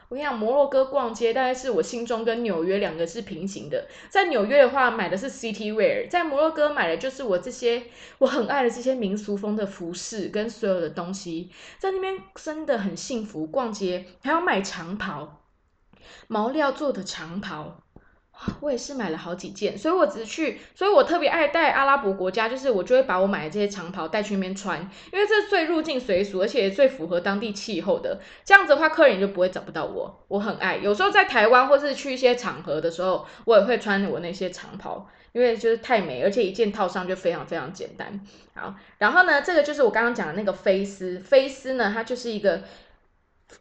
[0.10, 3.88] 我跟你讲，摩洛哥逛街大概是我心中跟纽约两个是平行的。
[4.10, 7.84] 在纽约的话，买的是 City Wear；在摩洛哥买的就是我这些
[8.20, 11.50] 我很爱的这些民俗风的服饰跟所有的东西。
[11.80, 15.42] 在那边真的很幸福，逛街还要买长袍，
[16.28, 17.83] 毛料做的长袍。
[18.60, 28.20] 我也是买了好几件，所以我只是去，所以我特别爱带阿拉伯国家，就是我就会把我买的这些长袍带去那边穿，因为这是最入境随俗，而且最符合当地气候的。
[28.44, 30.26] 这样子的话，客人就不会找不到我。
[30.28, 38.20] 我很爱，有时候在台湾或是去一些场合的时候，我也会穿我那些长袍，因为就是太美，而且一件套上就非常非常简单。
[38.56, 42.64] 好，然后呢，这个就是我刚刚讲的那个菲斯，菲斯呢，它就是一个。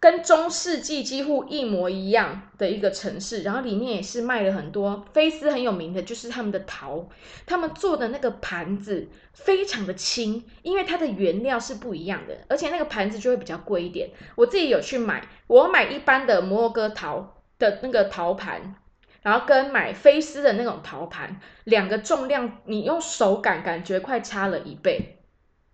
[0.00, 7.09] 跟中世纪几乎一模一样的一个城市，然后里面也是卖了很多菲斯很有名的，就是他们的陶，
[7.46, 14.11] 他们做的那个盘子非常的轻，因为它的原料是不一样的，而且那个盘子就会比较贵一点。
[14.35, 18.74] 我自己有去买，我买一般的摩洛哥陶的那个陶盘，
[19.22, 25.18] 然后跟买菲斯的那种陶盘，两个重量你用手感感觉快差了一倍，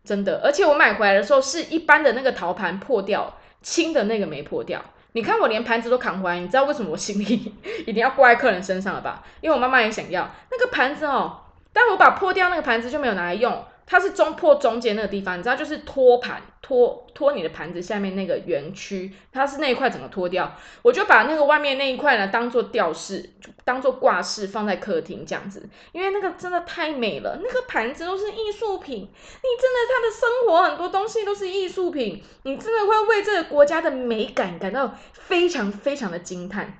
[0.05, 0.41] 真的。
[0.45, 3.38] 而且我买回来的时候是一般的那个陶盘破掉。
[3.63, 4.81] 轻的那个没破掉，
[5.13, 7.55] 你看我连盘子都扛回来，你知道为什么我心里
[7.87, 9.25] 一定要挂在客人身上了吧？
[9.41, 11.41] 因为我妈妈也想要那个盘子哦，
[11.73, 13.65] 但我把破掉那个盘子就没有拿来用。
[13.91, 36.79] 它是中破中间那个地方，你知道，就是托盘托托你的盘子下面那个圆区，它是那一块整个脱掉，我就把那个外面那一块呢当做吊饰，就当做挂饰放在客厅这样子，因为那个真的太美了，那个盘子都是艺术品，你真的他的生活很多东西都是艺术品，你真的会为这个国家的美感感到非常非常的惊叹。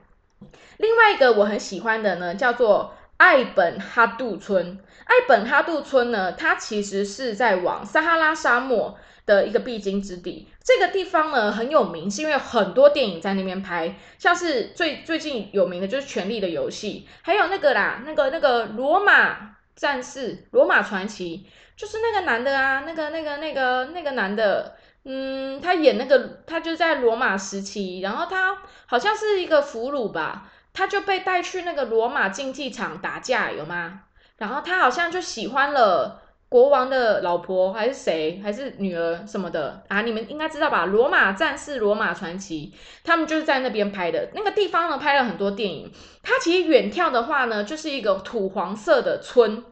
[0.77, 2.93] 另外一个我很喜欢的呢，叫做。
[3.19, 4.79] 艾本哈杜村。
[5.05, 10.49] 艾本哈杜村呢，它其实是在往撒哈拉沙漠的一个必经之地。
[10.65, 24.77] 这个地方呢很有名，是因为很多电影在那边拍，像是最最近有名的就是《权力的游戏》，还有那个啦，那个那个罗马战士、罗马传奇，就是那个男的啊，那个那个那个那个男的。
[25.11, 34.03] 嗯，他演那个，他就在罗马时期，然后他好像是一个俘虏吧，他就被带去那个罗马竞技场打架，有吗？
[34.37, 40.03] 然后他好像就喜欢了国王的老婆，还是谁，还是女儿什么的啊？
[40.03, 40.87] 你们应该知道吧？
[40.87, 45.93] 罗马战士、罗马传奇，他们就是在那边拍的，那个地方呢拍了很多电影。
[46.23, 49.65] 它其实远眺的话呢，就是一个土黄色的村，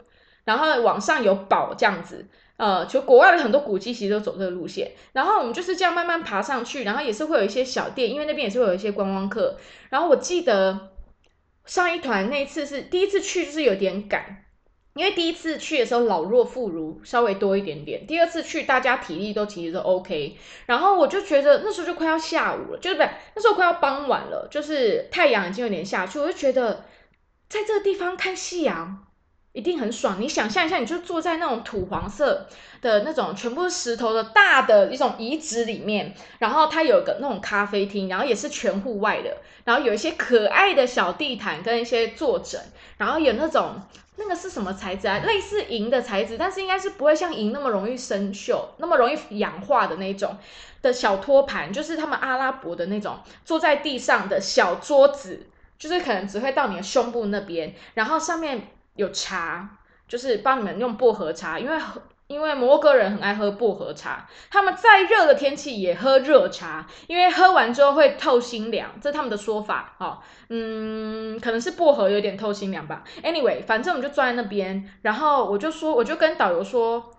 [0.43, 2.27] 然后往上有堡这样子。
[2.57, 9.57] 呃，就国外的很多古迹其实都走这个路线，然后我们就是这样慢慢爬上去，然后也是会有一些小店，因为那边也是会有一些观光客。
[9.89, 10.89] 然后我记得
[11.65, 14.45] 上一团那一次是第一次去，就是有点赶，
[14.95, 20.35] 因为第一次去的时候老弱妇孺稍微多一点点，第二次去大家体力都其实都 OK。
[20.65, 23.03] 然后我就觉得那时候就快要下午了，就是不
[23.35, 26.85] 那时候快要傍晚了，就是太阳已经有点下去，我就觉得
[27.47, 29.03] 在这个地方看夕阳。
[29.57, 30.21] 一定很爽！
[30.21, 32.45] 你想象一下，你就坐在那种土黄色
[32.79, 42.61] 的那种全部是石头的大的一种遗址里面，然后它有个那种咖啡厅，然后也是全户外的，然后有一些可爱的小地毯跟一些坐枕，
[42.99, 43.81] 然后有那种
[44.17, 45.17] 那个是什么材质啊？
[45.25, 50.37] 类似银的材质，但是应该是不会像银那么容易生锈、那么容易氧化的那种
[50.83, 55.47] 的小托盘，就是他们阿拉伯的那种坐在地上的小桌子，
[55.79, 58.67] 就是可能只会到你的胸部那边，然后上面。
[58.97, 61.77] 有茶，就是帮你们用薄荷茶，因为
[62.27, 69.93] 因为摩哥人很爱喝薄荷茶，他们再热的天气也喝热茶，因为喝完之后会透心凉，这是他们的说法。
[69.99, 70.17] 哦，
[70.49, 73.05] 嗯，可能是薄荷有点透心凉吧。
[73.23, 77.11] Anyway，反正我们就坐在那边，然后我就说，我就跟导游说，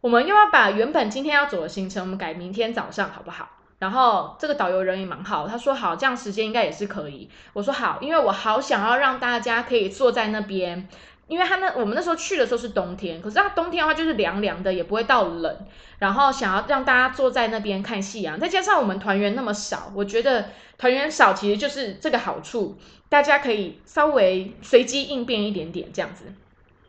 [0.00, 3.48] 我们又要把原本今天要走的行程，我们改明天早上好不好？
[3.78, 7.30] 然后这个导游人也蛮好，他说好，这样时间应该也是可以。
[7.52, 10.88] 我说好，因为我好想要让大家可以坐在那边。
[11.28, 15.66] 因为他那我们那时候去的时候是冬天，可是它冬天的话就是凉凉的，也不会到冷。
[15.98, 26.26] 然后想要让大家坐在那边看夕阳，再加上我们团员那么少，我觉得团员少其实就是这个好处，大家可以稍微随机应变一点点这样子，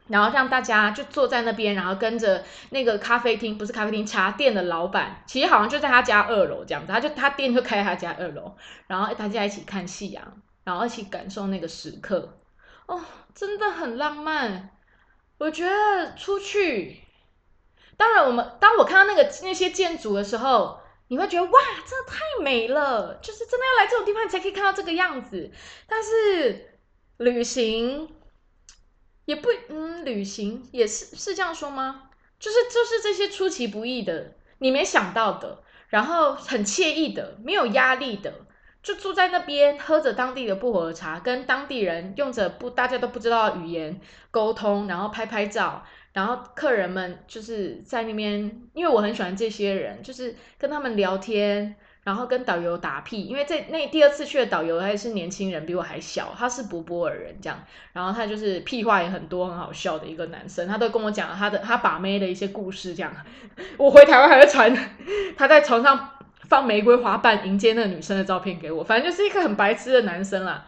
[0.07, 8.55] 然后让大家就坐在那边，然后跟着那个咖啡厅不是咖啡厅茶店的老板，其实好像就在他家二楼这样子，他就他店就开他家二楼，
[8.87, 10.23] 然后大家一起看夕阳，
[10.63, 12.37] 然后一起感受那个时刻。
[12.87, 13.01] 哦，
[13.37, 14.71] 真的很浪漫。
[15.37, 17.03] 我觉得出去，
[17.95, 25.51] 当然我们当我看到那个那些建筑的时候，你会觉得哇，真的太美了，就是真的要来这种地方你才可以看到这个样子。
[25.87, 26.79] 但是
[27.17, 28.09] 旅行
[29.25, 32.09] 也不，嗯，旅行也是是这样说吗？
[32.39, 38.46] 就是就是这些出其不意的，你没想到的，然后很惬意的，没有压力的。
[38.87, 43.99] 就住在那边，喝着当地的薄荷茶，跟当地人用着不大家都不知道的语言
[44.31, 63.13] 沟通，然后拍拍照，然后客人们就是在那边，因为我很喜欢这些人，就是跟他们聊天，然后跟导游打屁，因为这那第二次去的导游还是年轻人，比我还小，他是博波尔人这样，然后他就是屁话也很多，很好笑的一个男生，他都跟我讲他的他把妹的一些故事，这样，
[63.77, 64.73] 我回台湾还会传
[65.35, 66.11] 他在床上。
[66.49, 70.65] 放玫瑰花瓣迎接那个女生的照片给我，反正就是一个很白痴的男生啦。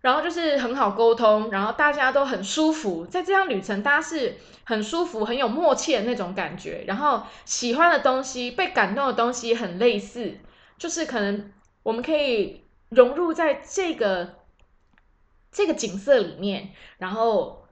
[0.00, 6.84] 然后就是很好沟通，然后大家都很舒服，在这趟旅程，大家是很舒服、很有默契的那种感觉。
[6.86, 10.36] 然后喜欢的东西、被感动的东西很类似，
[10.76, 11.50] 就是可能
[11.82, 14.34] 我们可以融入在这个
[15.50, 17.66] 这个景色里面，然后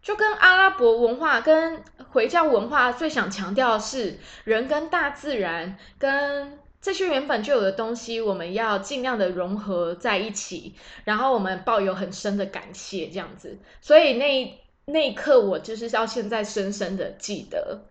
[0.00, 6.58] 就跟阿拉伯文化、跟回教文化最想强调的是人跟大自然跟。
[6.86, 13.58] 这些原本就有的东西，我们要尽量的融合在一起，然后我们抱有很深的感谢，这样子。
[13.80, 17.86] 所以那那一刻，我就是到现在深深的记得，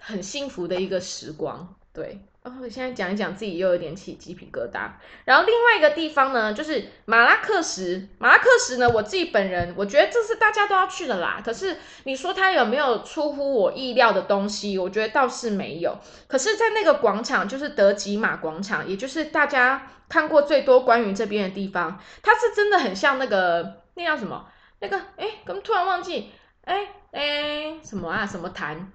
[0.00, 2.18] 很幸福的一个时光，对。
[2.42, 4.88] 哦，现在讲一讲自己又有点起鸡皮疙瘩。
[5.26, 8.08] 然后另外一个地方呢，就是马拉克什。
[8.18, 11.42] 马拉克什呢，我自己本人我觉得这是大家都要去的啦。
[11.44, 14.78] 可是你说它有没有出乎我意料的东西？
[14.78, 15.98] 我觉得倒是没有。
[16.26, 24.46] 可是，在那个广场，就是德吉马广场，也就是大家看过最多关于这边的地方，它是真的很像那个那叫什么？
[24.80, 26.32] 那个哎，怎突然忘记？
[26.64, 28.24] 哎哎，什么啊？
[28.24, 28.90] 什么毯？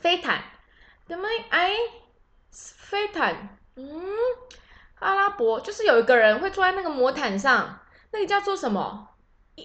[0.00, 0.40] 飞毯？
[1.08, 1.72] 怎么哎？
[2.52, 4.02] 飞毯，嗯，
[4.98, 7.80] 阿拉伯就是有一个人会坐在那个魔毯上，
[8.12, 9.08] 那个叫做什么？
[9.54, 9.64] 一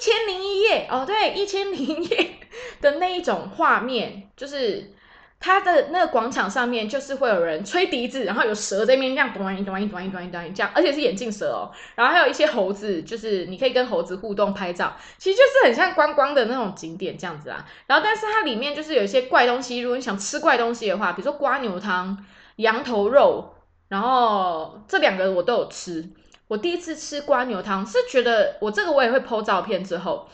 [0.00, 0.86] 千零一夜。
[0.90, 2.38] 哦，对，一千零一夜
[2.80, 4.92] 的那一种画面，就是
[5.40, 17.64] 它的那个广场上面，就是会有人吹笛子，然后有蛇在那边这样咚一咚一咚一咚一咚这样，而且是眼镜蛇哦，然后还有一些猴子，就是你可以跟猴子互动拍照，其实就是很像观光的那种景点这样子啊。
[17.86, 22.24] 然后，但是它里面就是有一些怪东西，如果你想吃怪东西的话，比如说瓜牛汤、
[22.56, 23.54] 羊头肉，
[23.88, 26.04] 然后这两个我都有吃。
[26.48, 30.26] 我第一次吃瓜牛汤，是觉得我这个我也会 PO 照片之后，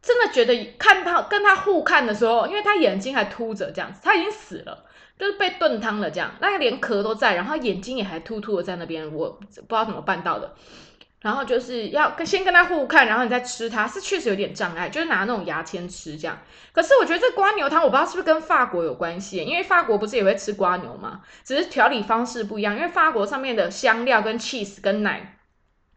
[0.00, 4.84] 真的觉得看他跟他互看的时候，因为他眼睛还凸着这样子，他已经死了，
[5.18, 10.54] 就是被炖汤了这样，那个连壳都在，然后眼睛也还突突的在那边，我不知道怎么办到的。
[11.20, 16.38] 然后就是要先跟他互看，然后你再吃它，是确实有点障碍，就是拿那种牙签吃这样。
[16.72, 21.22] 可是我觉得这瓜牛汤，我不知道是不是跟法国有关系，因为法国不是也会吃瓜牛吗？
[21.42, 25.34] 只是调理方式不一样，因为法国上面的香料跟 cheese 跟奶。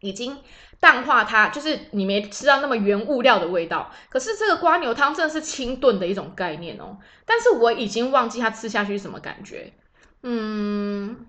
[0.04, 0.36] 已经
[0.82, 3.90] 淡化它，就是你没吃到那么原物料的味道。
[4.10, 6.98] 可是这个瓜牛汤真的是清炖的一种概念哦。
[7.26, 9.72] 但是我已经忘记它吃下去是什么感觉，
[10.24, 11.28] 嗯，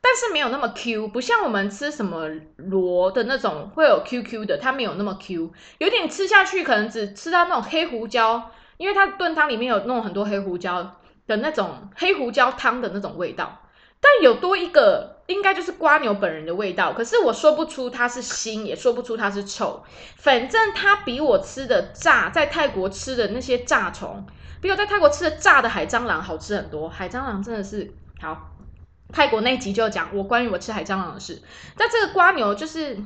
[0.00, 13.58] 但是没有那么 Q，不像我们吃什么螺的那种会有 QQ 的，它没有那么 Q，有点吃下去可能只吃到那种黑胡椒，因为它炖汤里面有弄很多黑胡椒的那种黑胡椒汤的那种味道。
[14.00, 16.92] 但有多一个，应该就是瓜牛本人的味道。
[16.92, 19.82] 可是我说不出它是腥，也说不出它是臭。
[20.16, 24.26] 反正它比我吃的炸，在泰国吃的那些炸虫，
[24.60, 26.88] 比我在泰国吃的炸的海蟑螂好吃很多。
[26.88, 28.48] 海蟑螂真的是好。
[29.12, 31.42] 泰国那集就讲我关于我吃海蟑螂的事。
[31.76, 32.96] 但这个瓜牛就是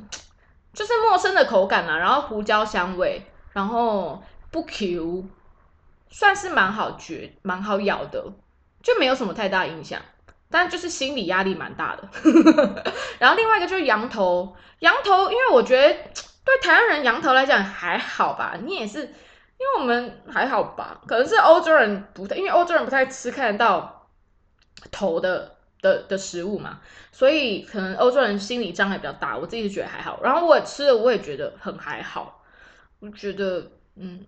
[0.71, 5.25] 就是陌生的口感啦，然后胡椒香味，然后不 Q，
[6.09, 8.23] 算是蛮好嚼、蛮好咬的，
[8.81, 9.99] 就没有什么太大影响。
[10.49, 12.09] 但就是心理压力蛮大的，
[13.19, 15.93] 然后另外一个就是羊头，羊头，因为我觉得
[16.45, 19.05] 对台湾人羊头来讲还好吧，你也是，因
[19.59, 24.07] 为我们还好吧，可能是欧洲人不太，因为欧洲人不太吃看得到
[24.89, 26.79] 头的的的食物嘛，
[27.11, 32.41] 所以可能欧洲人心理障碍比较大，我自己觉得还好，然后我吃了我也觉得很还好，
[32.99, 34.23] 我觉得嗯，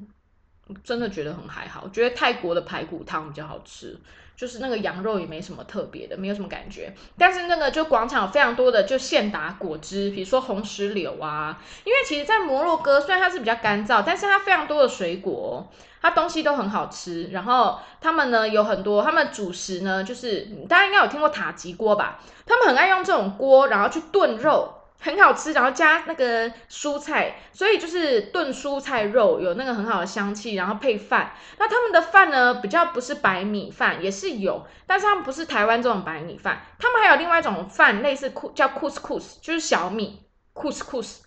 [0.84, 3.98] 真的觉得很还好，我觉得泰国的排骨汤比较好吃。
[4.40, 6.94] 就是那个羊肉也没什么特别的，没有什么感觉。
[7.18, 11.62] 但是那个就广场有非常多的就现打果汁，比如说红石榴啊。
[11.84, 15.70] 因为其实，在摩洛哥虽然它是比较干燥，但是它非常多的水果，
[16.02, 17.26] 它东西都很好吃。
[17.32, 22.22] 然后他们呢有很多，他们主食呢就是大家应该有听过塔吉锅吧？
[22.46, 24.74] 他们很爱用这种锅，然后去炖肉。
[25.02, 31.34] 很好吃，然后加那个蔬菜，所以就是炖蔬菜肉有那个很好的香气，然后配饭。
[31.58, 40.24] 那他们的饭呢，比较不是白米饭，也是有，但是他们不是台湾这种白米饭，他们还有另外一种饭，类似库叫 couscous，，就是小米
[40.54, 41.20] couscous。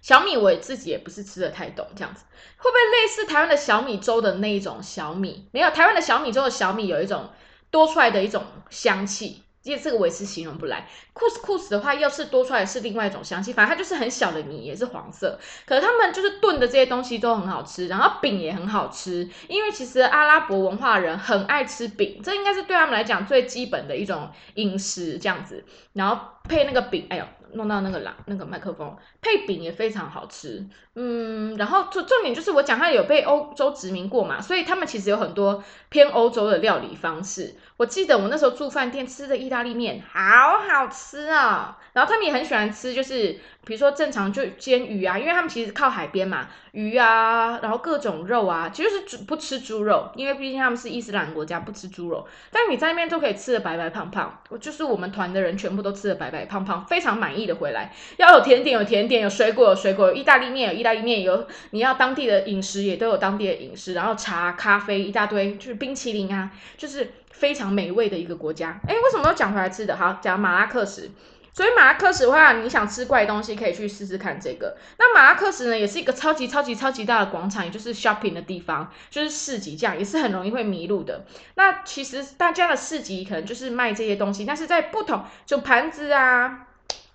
[0.00, 2.24] 小米我自己也不是吃的太懂，这样子
[2.58, 5.48] 会不会类似台湾的小米粥的那一种小米？
[5.50, 7.30] 没有，台湾的小米粥的小米有一种
[7.70, 9.43] 多出来的一种香气。
[9.64, 15.38] 因为这个我也是形容不来，库斯库斯的话，又是多出来是另外一种香气，反正它就是很小的米，也是黄色。
[15.66, 19.28] 可是他们就是炖的这些东西都很好吃，然后饼也很好吃。
[19.48, 25.64] 因为其实阿拉伯文化人很爱吃饼，这应该是对他们来讲最基本的一种饮食这样子。
[25.94, 27.24] 然后配那个饼，哎呦。
[27.56, 37.54] 弄到那个狼，那个麦克风配饼也非常好吃，嗯，然后重重点就是我讲它有被欧洲殖民过嘛，所以他们其实有很多偏欧洲的料理方式。
[37.76, 43.32] 我记得我那时候住饭店吃的意大利面好好吃啊，然后他们也很喜欢吃，就是
[43.66, 52.28] 比如说正常就煎鱼啊，因为他们其实靠海边嘛，鱼啊，然后各种肉啊，其实是不吃猪肉，因为毕竟他们是伊斯兰国家，不吃猪肉。
[52.52, 57.92] 但你在那边都可以吃的白白胖胖，我就是我们团的人全部都吃的白白胖胖，非常满意的回来。
[58.18, 67.14] 要有甜点有甜点，有水果有水果，有意大利面有意大利面，有你要当地的饮食也都有当地的饮食，然后茶咖啡一大堆，就是冰淇淋啊，就是。
[67.34, 69.96] 非常美味的一个国家，哎，为什么要讲回来吃的？
[69.96, 71.10] 好，讲马拉克什。
[71.52, 74.76] 所以马拉克什的话，你想吃怪东西，可以去试试看这个。
[74.98, 81.24] 那马拉克什呢，也是一个超级超级超级大的广场，也就是 shopping 的地方，就是市集，这样也是很容易会迷路的。
[81.54, 86.66] 那其实大家的市集可能就是卖这些东西，但是在不同就盘子啊，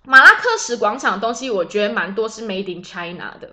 [0.04, 3.50] 马拉克什广场的东西，我觉得蛮多是 made in China 的。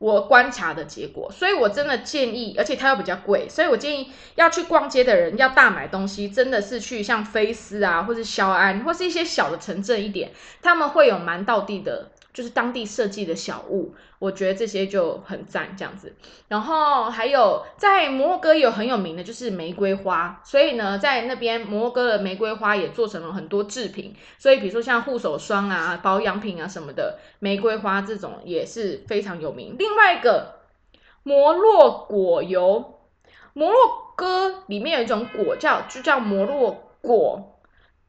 [0.00, 10.32] 我观察的结果，所以我真的建议，而且它又比较贵，所以我建议要去逛街的人要大买东西，真的是去像菲斯啊，或是肖安，或是一些小的城镇一点，
[10.62, 16.14] 他们会有蛮到地的就是当地设计的小物，我觉得这些就很赞这样子。
[16.48, 24.14] 然后还有在摩洛哥有很有名的就是玫瑰花，所以呢，在那边摩洛哥的玫瑰花也做成了很多制品。
[24.38, 29.74] 所以比如说像护手霜啊、保养品啊什么的，玫瑰花这种也是非常有名。
[29.78, 30.60] 另外一个
[31.24, 33.00] 摩洛果油，
[33.52, 33.78] 摩洛
[34.16, 37.49] 哥里面有一种果叫就叫摩洛果。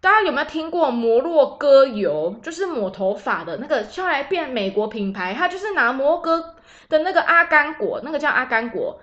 [0.01, 2.35] 大家有没有听过摩洛哥油？
[2.41, 6.55] 就是抹头发的那个，后来变美国品牌，它就是拿摩洛哥
[6.89, 8.99] 的那个阿甘果，那个叫阿甘果。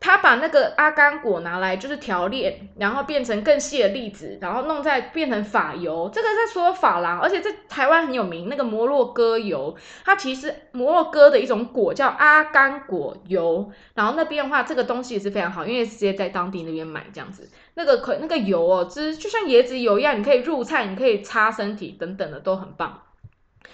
[0.00, 6.08] 他把那个阿甘果拿来就是调炼，然后变成更细的粒子，然后弄在变成法油。
[6.14, 8.48] 这个在说法郎，而且在台湾很有名。
[8.48, 13.72] 那个摩洛哥油，它其实摩洛哥的一种果叫阿甘果油。
[13.94, 17.50] 然后那边的话，这个东西也是非常好，因为直接在当地那边买这样子。
[17.74, 23.02] 那个可那个油哦，就是就像椰子油一样，你可以入菜，你可以擦身体等等的都很棒。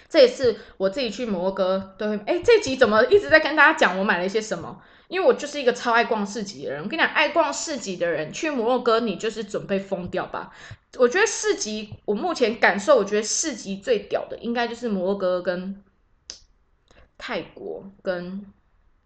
[0.09, 2.19] 这也是我自己去摩洛哥都会。
[2.25, 4.81] 哎，这集怎么一直在跟大家讲我买了一些什么？
[5.09, 10.51] 因为我就是一个超爱逛市集的人，我跟你讲，爱逛市集的人去摩洛哥，你就是准备疯掉吧。
[10.97, 15.83] 我觉得市集，我目前感受，我觉得市集最屌的，应该就是摩洛哥跟
[17.19, 18.47] 泰国，跟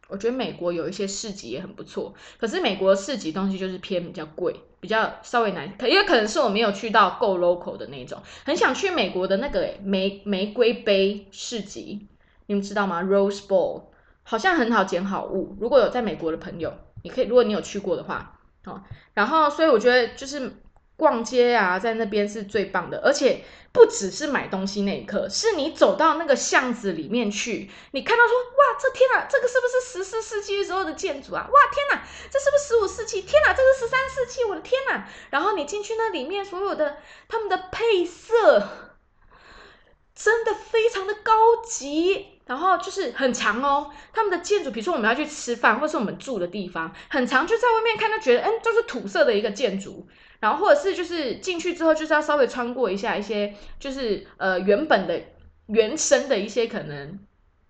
[0.09, 2.14] 我觉得美国有一些市集也很不错。
[2.38, 12.07] 可是美国市集东西就是偏比较贵，比较稍微难，可也可能是我没有去到够 local 的那种，很想去美国的那个玫玫瑰杯市集，
[12.46, 13.82] 你们知道吗？Rose Bowl。
[14.31, 16.70] 好像很好捡好物，如果有在美国的朋友，
[17.03, 18.83] 你可以，如果你有去过的话，哦，
[19.14, 20.53] 然后所以我觉得就是
[20.97, 31.49] 逛街啊，在那边是最棒的，而且不只是买东西那一刻，是你走到那个巷子里面去，你看到说，哇，这天哪，这个是不是十四世纪时候的建筑啊？
[31.51, 33.22] 哇，天哪，这是不是十五世纪？
[33.22, 35.09] 天哪，这是十三世纪，我的天哪！
[35.31, 36.99] 然后你进去那里面，所有的
[37.29, 38.68] 他们的配色，
[40.14, 41.33] 真的非常的高
[41.64, 42.38] 级。
[42.49, 50.09] 然后就是很长哦，他们的建筑，比如说我们要去吃饭，或是我们住的地方，很长，就在外面看，就觉得，嗯，就是土色的一个建筑。
[50.40, 55.20] 然后或者是就是进去之后，就是要稍微穿过一下一些，就是呃原本的
[55.66, 57.18] 原生的一些可能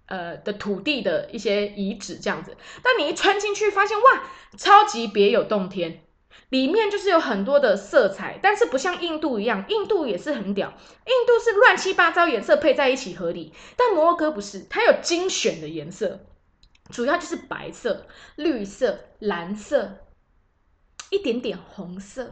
[0.07, 2.57] 呃的土地的一些遗址这样子。
[2.81, 4.23] 但你一穿进去，发现哇，
[4.57, 6.05] 超级别有洞天。
[6.51, 16.21] 里面就是有很多的色彩，但是不像印度一样，印度也是很屌，印度是乱七八糟颜色配在一起合理，但摩洛哥不是，它有精选的颜色，
[16.91, 19.99] 主要就是白色、绿色、蓝色，
[21.11, 22.25] 一点点红色，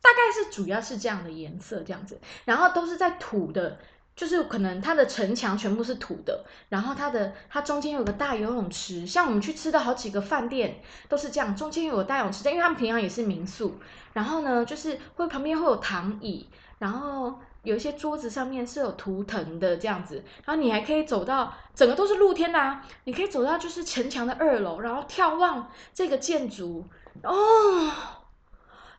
[0.00, 3.78] 大概是主要是这样的颜色这样子，然后都是在土的。
[4.22, 13.80] 就是可能它的城墙全部是土的，然后它的它中间有个大游泳池，像我们去吃的好几个饭店都是这样，中间有个大泳池，因为他们平常也是民宿。
[14.12, 16.48] 然后呢，就是会旁边会有躺椅，
[16.78, 26.86] 然后有一些桌子上面是有图腾的这样子，然后你还可以走到整个都是露天的啊，你可以走到就是城墙的二楼，然后眺望这个建筑
[27.24, 27.90] 哦。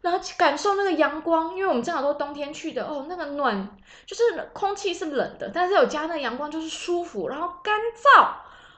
[0.04, 8.24] 然后感受那个阳光，因为我们正好都冬天去的哦，那个暖就是空气是冷的，但是有加那个阳光就是舒服，然后干燥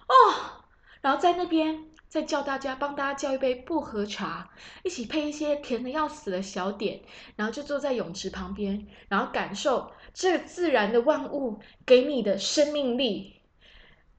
[0.07, 0.63] 哦，
[1.01, 4.47] 然后在那边再叫大家帮大家叫一杯薄荷茶，
[4.83, 7.01] 一起配一些甜的要死的小点，
[7.35, 13.41] 然后就坐在泳池旁边，然后感受这自然的万物给你的生命力，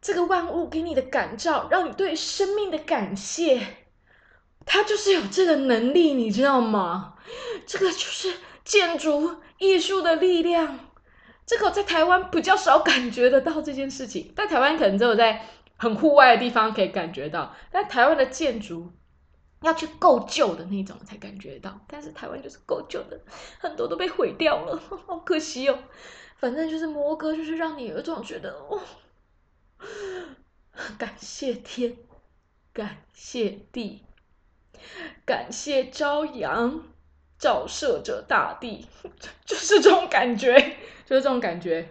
[0.01, 3.86] 这个万物给你的感召，让你对生命的感谢。
[4.67, 7.15] 他就是有这个能力，你知道吗？
[7.67, 10.81] 这个就是建筑艺术的力量。
[11.47, 15.47] 这个在台湾比较少感觉得到这件事情，在台湾可能只有在
[15.77, 17.55] 很户外的地方可以感觉到。
[17.71, 18.91] 但台湾的建筑
[19.63, 23.21] 要去够旧的那种才感觉到，但是台湾就是够旧的，
[23.61, 25.79] 很多都被毁掉了，好可惜哦。
[26.39, 28.81] 反正就是摩哥，就是让你有一种觉得哦，
[30.99, 31.97] 感谢天，
[32.73, 34.06] 感谢地。
[35.25, 36.83] 感谢朝阳
[37.39, 38.87] 照射着大地，
[39.45, 40.55] 就是这种感觉，
[41.05, 41.89] 就是这种感觉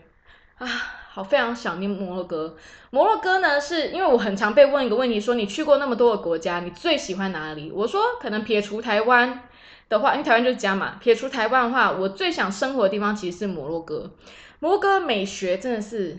[0.58, 0.68] 啊！
[1.12, 2.58] 好，非常想念摩洛哥。
[2.90, 7.72] 摩洛哥呢，是因为我很常被问一个问题，说你去过那么多的国家，你最喜欢哪里？
[7.74, 9.48] 我说可能撇除台湾
[9.88, 10.98] 的话，因为台湾就是家嘛。
[11.00, 14.12] 撇除台湾的话，我最想生活的地方其实是摩洛哥。
[14.60, 16.18] 摩洛哥美学真的是。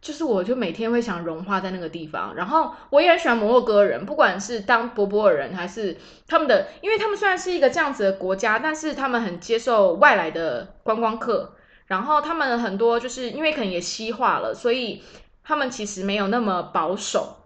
[0.00, 5.94] 就是我就每天会想融化在那个地方，然后我也很喜欢摩洛哥人，不管是当波波尔人还是
[6.26, 11.54] 他们的，因为他们虽然是一个这样子的国家，但是他们很接受外来的观光客，
[11.86, 15.02] 然后他们很多就是因为可能也西化了，所以
[15.44, 17.36] 他们其实没有那么保守，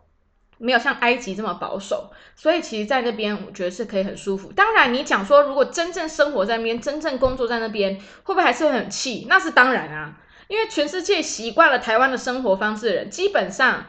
[0.58, 4.52] 没有像埃及这么保守，所以其实，在那边我觉得是可以很舒服。
[4.52, 9.26] 当然，你讲说如果真正生活在那边，真正工作在那边，会不会还是会很气？
[9.28, 10.20] 那是当然啊。
[10.54, 13.86] 因为全世界习惯了台湾的生活方式的人，基本上。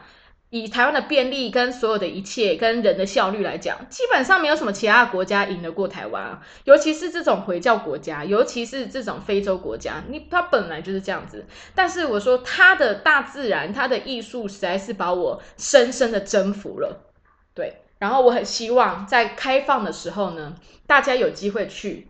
[0.50, 6.40] 以台湾的便利跟所有的一切跟人的效率来讲，基本上没有什么其他国家赢得过台湾啊。
[6.62, 11.44] 尤其是这种回教国家，尤其是这种非洲国家，你它本来就是这样子。
[11.74, 17.12] 但是我说它的大自然，它的艺术实在是把我深深的征服了。
[17.52, 20.54] 对，然后我很希望在开放的时候呢，
[20.86, 22.06] 大家有机会去。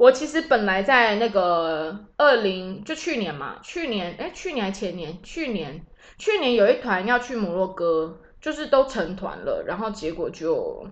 [0.00, 5.84] 我其实本来在那个二零就去年嘛，去年哎，去年还前年，去年。
[6.16, 10.88] 去年有一团要去摩洛哥，就是都成团了，然后结果就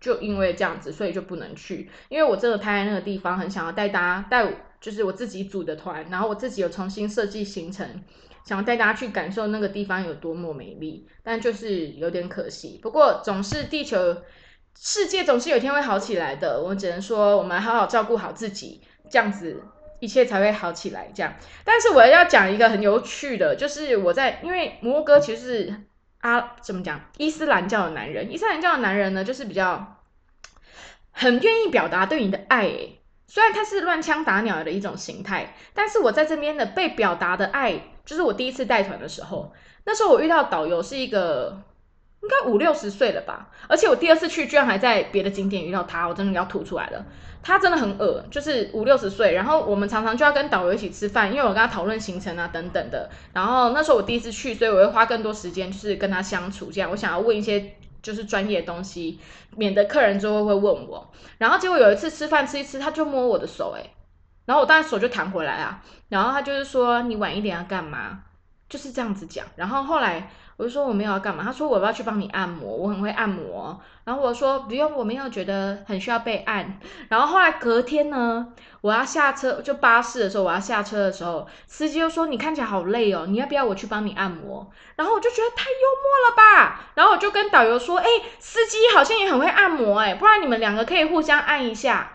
[0.00, 1.90] 就因为这样子，所以就不能去。
[2.08, 4.50] 因为我真的太爱那个地方，很想要带大家带，
[4.80, 7.86] 就是我自己组的团，然后我自己有重新设计行程，
[8.46, 12.80] 想要带大家去感受那个地方有多么美丽，但就是有点可惜。
[12.82, 14.16] 不过总是地球
[14.78, 19.62] 世界总是有一天会好起来的，我只能说我们好好照顾好自己，这样子。
[19.98, 21.32] 一切才会好起来，这样。
[21.64, 25.74] 但是我要讲一个很有趣的，就是我在因为摩哥其实是
[26.20, 27.00] 啊，怎么讲？
[27.16, 30.02] 伊斯兰教的男人，伊斯兰教的男人呢，就是比较
[31.12, 32.70] 很愿意表达对你的爱。
[33.26, 39.54] 虽然他是乱枪打鸟的一种形态，但是我在这边的被表达的爱，就是我第一次带团的时候，
[39.84, 41.62] 那时候我遇到导游是一个
[42.26, 47.04] 应该五六十岁了吧，而且我第二次去居然还在别的景点遇到他，我真的要吐出来了。
[47.40, 53.08] 他真的很恶，就是五六十岁，然后我们常常就要跟导游一起吃饭，因为我跟他讨论行程啊等等的。
[53.32, 59.20] 然后那时候我第一次去，所以我会花更多时间，就是跟他相处，这样我想要问一些就是专业的东西，
[59.54, 61.12] 免得客人之后会问我。
[61.38, 63.90] 然后结果有一次吃饭吃一吃，他就摸我的手，哎，
[64.44, 65.80] 然后我当然手就弹回来啊。
[66.08, 68.22] 然后他就是说你晚一点要干嘛？
[68.68, 69.46] 就是这样子讲。
[69.54, 70.28] 然后后来。
[70.56, 73.78] 我就说我没有要干嘛，他说我要去帮你按摩，我很会按摩。
[74.04, 76.78] 然后我说不用，我没有觉得很需要被按。
[77.10, 78.48] 然后后来隔天呢，
[78.80, 84.70] 我要下车就巴士的时候，我要下车的时候，司机又说你看起来好累哦，你要不要我去帮你按摩？
[84.96, 86.90] 然后我就觉得太幽默了吧。
[86.94, 88.06] 然后我就跟导游说，哎，
[88.38, 92.12] 司机好像也很会按摩，哎，不然你们两个可以互相按一下。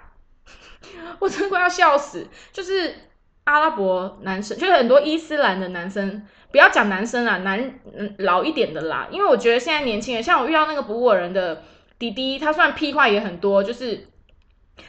[1.19, 2.95] 我真的快要笑死，就是
[3.43, 6.25] 阿拉伯男生，就是很多伊斯兰的男生。
[6.51, 7.79] 不要讲男生啦，男
[8.17, 11.63] 老一点的啦，因为我觉得现在年轻人，像我遇到那个哺乳人的
[11.97, 14.07] 弟弟，他虽然屁话也很多，就是，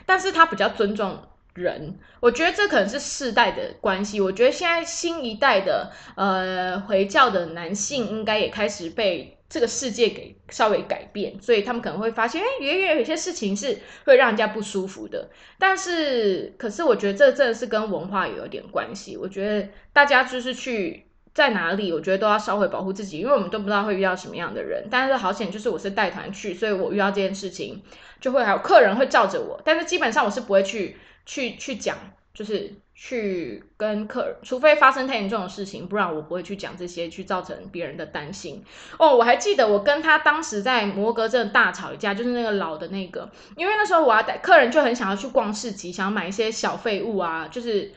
[0.05, 1.23] 但是他比较尊重
[1.55, 1.99] 人。
[2.21, 4.21] 我觉得这可能是世代的关系。
[4.21, 15.31] 我觉得现在新一代的呃回教的男性，应该也开始被这个世界给稍微改变，所以他们可能会发现，哎，远远有些事情是会让人家不舒服的。
[15.59, 19.17] 但是，可是我觉得这真的是跟文化有点关系。
[19.17, 21.07] 我觉得大家就是去。
[21.35, 24.87] 在哪里，我觉得都要稍微保护自己，因为我们都不知道会遇到什么样的人。
[24.91, 27.83] 但是好险，就是我是带团去，所以我遇到这件事情，
[28.21, 29.59] 就会还有客人会罩着我。
[29.65, 31.97] 但是基本上我是不会去去去讲，
[32.35, 38.63] 就是去跟客人，除非发生太严重的事情，不然我不会去讲这些，去造成别人的担心。
[38.99, 47.91] 哦，我还记得我跟他当时在摩格镇大吵一架，就是那个老的那个，因为那时候我要带客人就很想要去逛市集，想要买一些小废物啊，就是。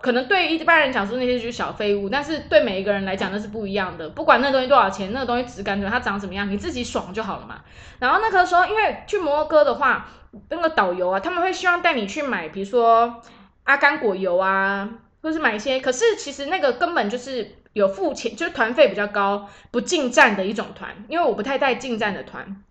[0.00, 4.08] 可能对一般人讲说那些就是小废物，但是对每一个人来讲那是不一样的。
[4.08, 7.60] 不管那东西多少钱，那个东西质感怎么，它长怎么样，你自己爽就好了嘛。
[7.98, 10.08] 然后那个时候，因为去摩洛哥的话，
[10.48, 13.20] 那个导游啊，他们会希望带你去买，比如说
[13.64, 14.88] 阿甘果油啊，
[15.22, 15.78] 或是买一些。
[15.78, 21.04] 可是其实那个根本就是有付钱，就是团费比较高，不进站的一种团。
[21.08, 22.62] 因为我不太带进站的团，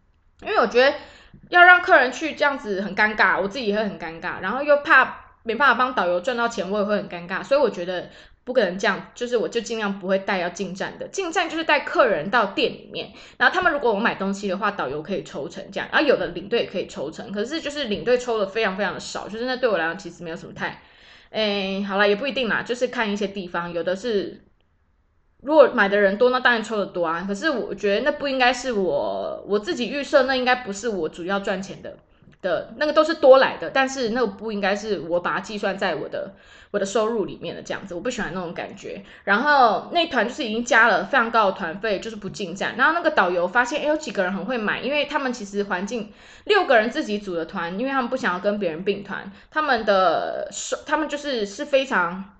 [0.41, 0.95] 因为我觉得
[1.49, 5.24] 要让客人去这样子很尴尬，我自己也会很尴尬，然后又怕。
[5.45, 8.09] 没办法帮导游赚到钱，我也会很尴尬，所以我觉得
[8.43, 20.81] 不可能这样，就是我就尽量不会带要进站的，进站就是带客人到店里面，然后他们如果我买东西的话，导游可以抽成这样，然后有的领队也可以抽成，可是就是领队抽的非常非常的少，就是那对我来讲其实没有什么太，
[21.29, 24.41] 哎，好了也不一定啦，就是看一些地方，有的是
[25.43, 31.97] 如果买的人多，那当然抽的多啊，可是我觉得那不应该是我我自己预设，那应该不是我主要赚钱的。
[32.45, 36.35] 的那个都是多来的，但是那个不应该是我把它计算在我的
[36.69, 39.03] 我的收入里面的这样子，我不喜欢那种感觉。
[39.23, 42.75] 然后那团就是已经加了非常高的团费，就是不进站。
[42.77, 52.34] 然后那个导游发现，哎，有几个人很会买，因为他们其实环境六个人自己组的团，因为他们不想要跟别人并团，他们的收他们就是是非常。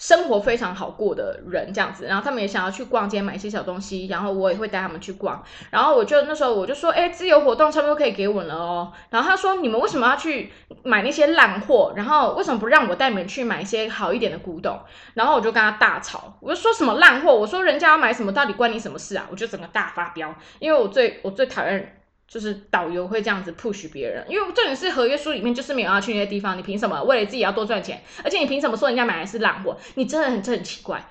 [0.00, 5.44] 生活非常好过的人这样子，然后他们也想要去逛街买一些小东西，然后我也会带他们去逛。
[5.68, 8.90] 然后我就那时候我就说，哎，自由活动差不多可以给我了哦。
[9.10, 10.50] 然后他说，你们为什么要去
[10.82, 11.92] 买那些烂货？
[11.94, 14.80] 然后为什么不让我带你们去买一些好一点的古董？
[15.12, 17.34] 然后我就跟他大吵，我就说什么烂货？
[17.34, 19.26] 我说人家要买什么，到底关你什么事啊？
[19.30, 21.99] 我就整个大发飙，因为我最我最讨厌。
[22.30, 28.00] 就是导游会这样子 push 别人，因为重点是合约书里面就是没有要去那些地方，你凭什么为了自己要多赚钱？
[28.22, 29.76] 而且你凭什么说人家买的是烂货？
[29.96, 31.04] 你真的很这很奇怪。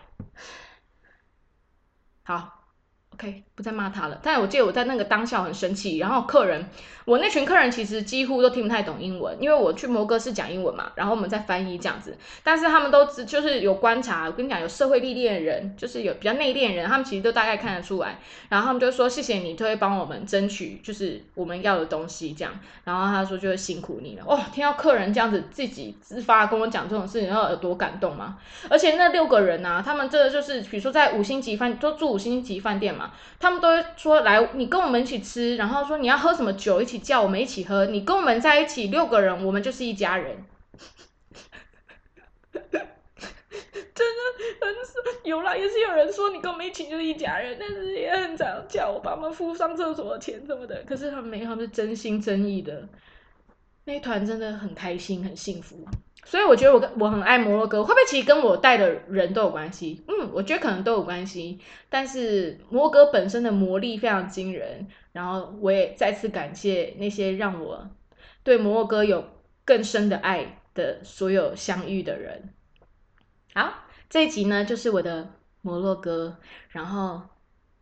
[2.24, 2.56] 好。
[3.16, 4.18] OK，不再骂他了。
[4.24, 6.66] 但我记得我在那个当下很生气，然后客人，
[7.04, 12.18] 我那群客人其实几乎都听不太懂英文，因为我去摩哥是讲英文嘛，然后我们在翻译这样子。
[12.42, 18.18] 但是他们都只就是有观察，我跟你讲，有社会历练的人，就是有比较内敛人，他们其实都大概看得出来。
[18.48, 22.58] 然后他们就说谢谢你，就会帮我们争取就是我们要的东西这样。
[22.86, 24.24] 然后他说就会辛苦你了。
[24.26, 28.38] 哦，听到客人这样子自己自发跟我讲这种事情，然后有多感动吗？
[28.70, 33.12] 而且那六个人呢，他们这就是比如说在五星级饭都住五星级饭店嘛。
[33.40, 37.86] 他们都会说来，你跟我们一起吃，然后说你要喝什么酒，一起叫我们一起喝。
[37.86, 40.46] 你跟我们在一起六个人，我们就是一家人。
[42.52, 42.80] 真的
[44.62, 50.84] 很是有啦，也是有人说你跟我们一起就是一家人，但是也很常叫我爸妈付上厕所的钱什么的。
[50.88, 52.88] 可是他们没，他们是真心真意的，
[53.90, 55.84] 那一团真的很开心，很幸福。
[56.24, 60.04] 所以我觉得我跟我很爱摩洛哥，会不会其实跟我带的人都有关系？
[60.08, 61.60] 嗯，我觉得可能都有关系。
[61.90, 67.90] 但是摩洛哥本身的魔力非常惊人，然后我也再次感谢那些让我
[68.44, 69.26] 对摩洛哥有
[69.66, 72.54] 更深的爱的所有相遇的人。
[73.56, 73.74] 好，
[74.08, 75.32] 这一集呢就是我的
[75.64, 76.38] 摩洛哥，
[76.70, 77.24] 然后。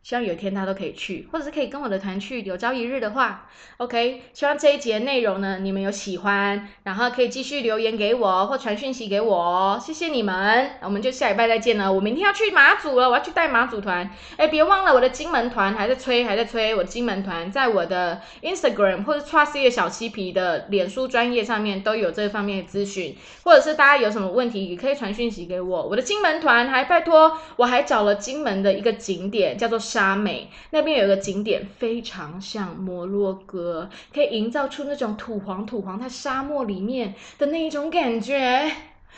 [0.08, 2.41] 希望有一天他都可以去，或者是可以跟我的团去。
[2.43, 4.22] 有朝一日的话，OK。
[4.32, 10.70] 希望这一节内容呢，你们有喜欢，然后可以继续留言给我或传讯息给我，谢谢你们。
[10.82, 11.91] 我们就下礼拜再见了。
[11.91, 14.10] 我明天要去马祖了，我要去带马祖团。
[14.38, 16.74] 哎，别忘了我的金门团还在催，还在催。
[16.74, 25.84] 我金门团在我的 Instagram 或者 Trusty 小漆皮的脸书专业上面都有这方面的资讯，或者是大家有什么问题也可以传讯息给我。
[25.86, 29.78] 我的金门团还拜托，我还找了金门的一个景点叫做。
[29.98, 38.72] 沙美那边有个景点，非常像摩洛哥，可以营造出那种土黄土黄在沙漠里面的那一种感觉。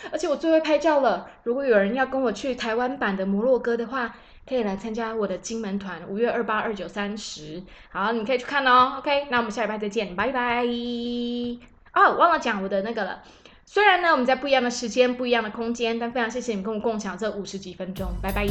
[0.10, 4.16] 而且我最会拍照了，如果有人要跟我去台湾版的摩洛哥的话，
[4.48, 7.62] 可以来参加我的金门团，五月二八、二九、三十。
[7.90, 9.00] 好，你可以去看哦。
[9.00, 10.64] OK，那我们下礼拜再见，拜拜。
[11.94, 13.22] 哦，忘了讲我的那个了。
[13.66, 18.48] 虽然呢，我们在不一样的时间、不一样的空间，但非常谢谢你跟我共享这五十几分钟，拜拜。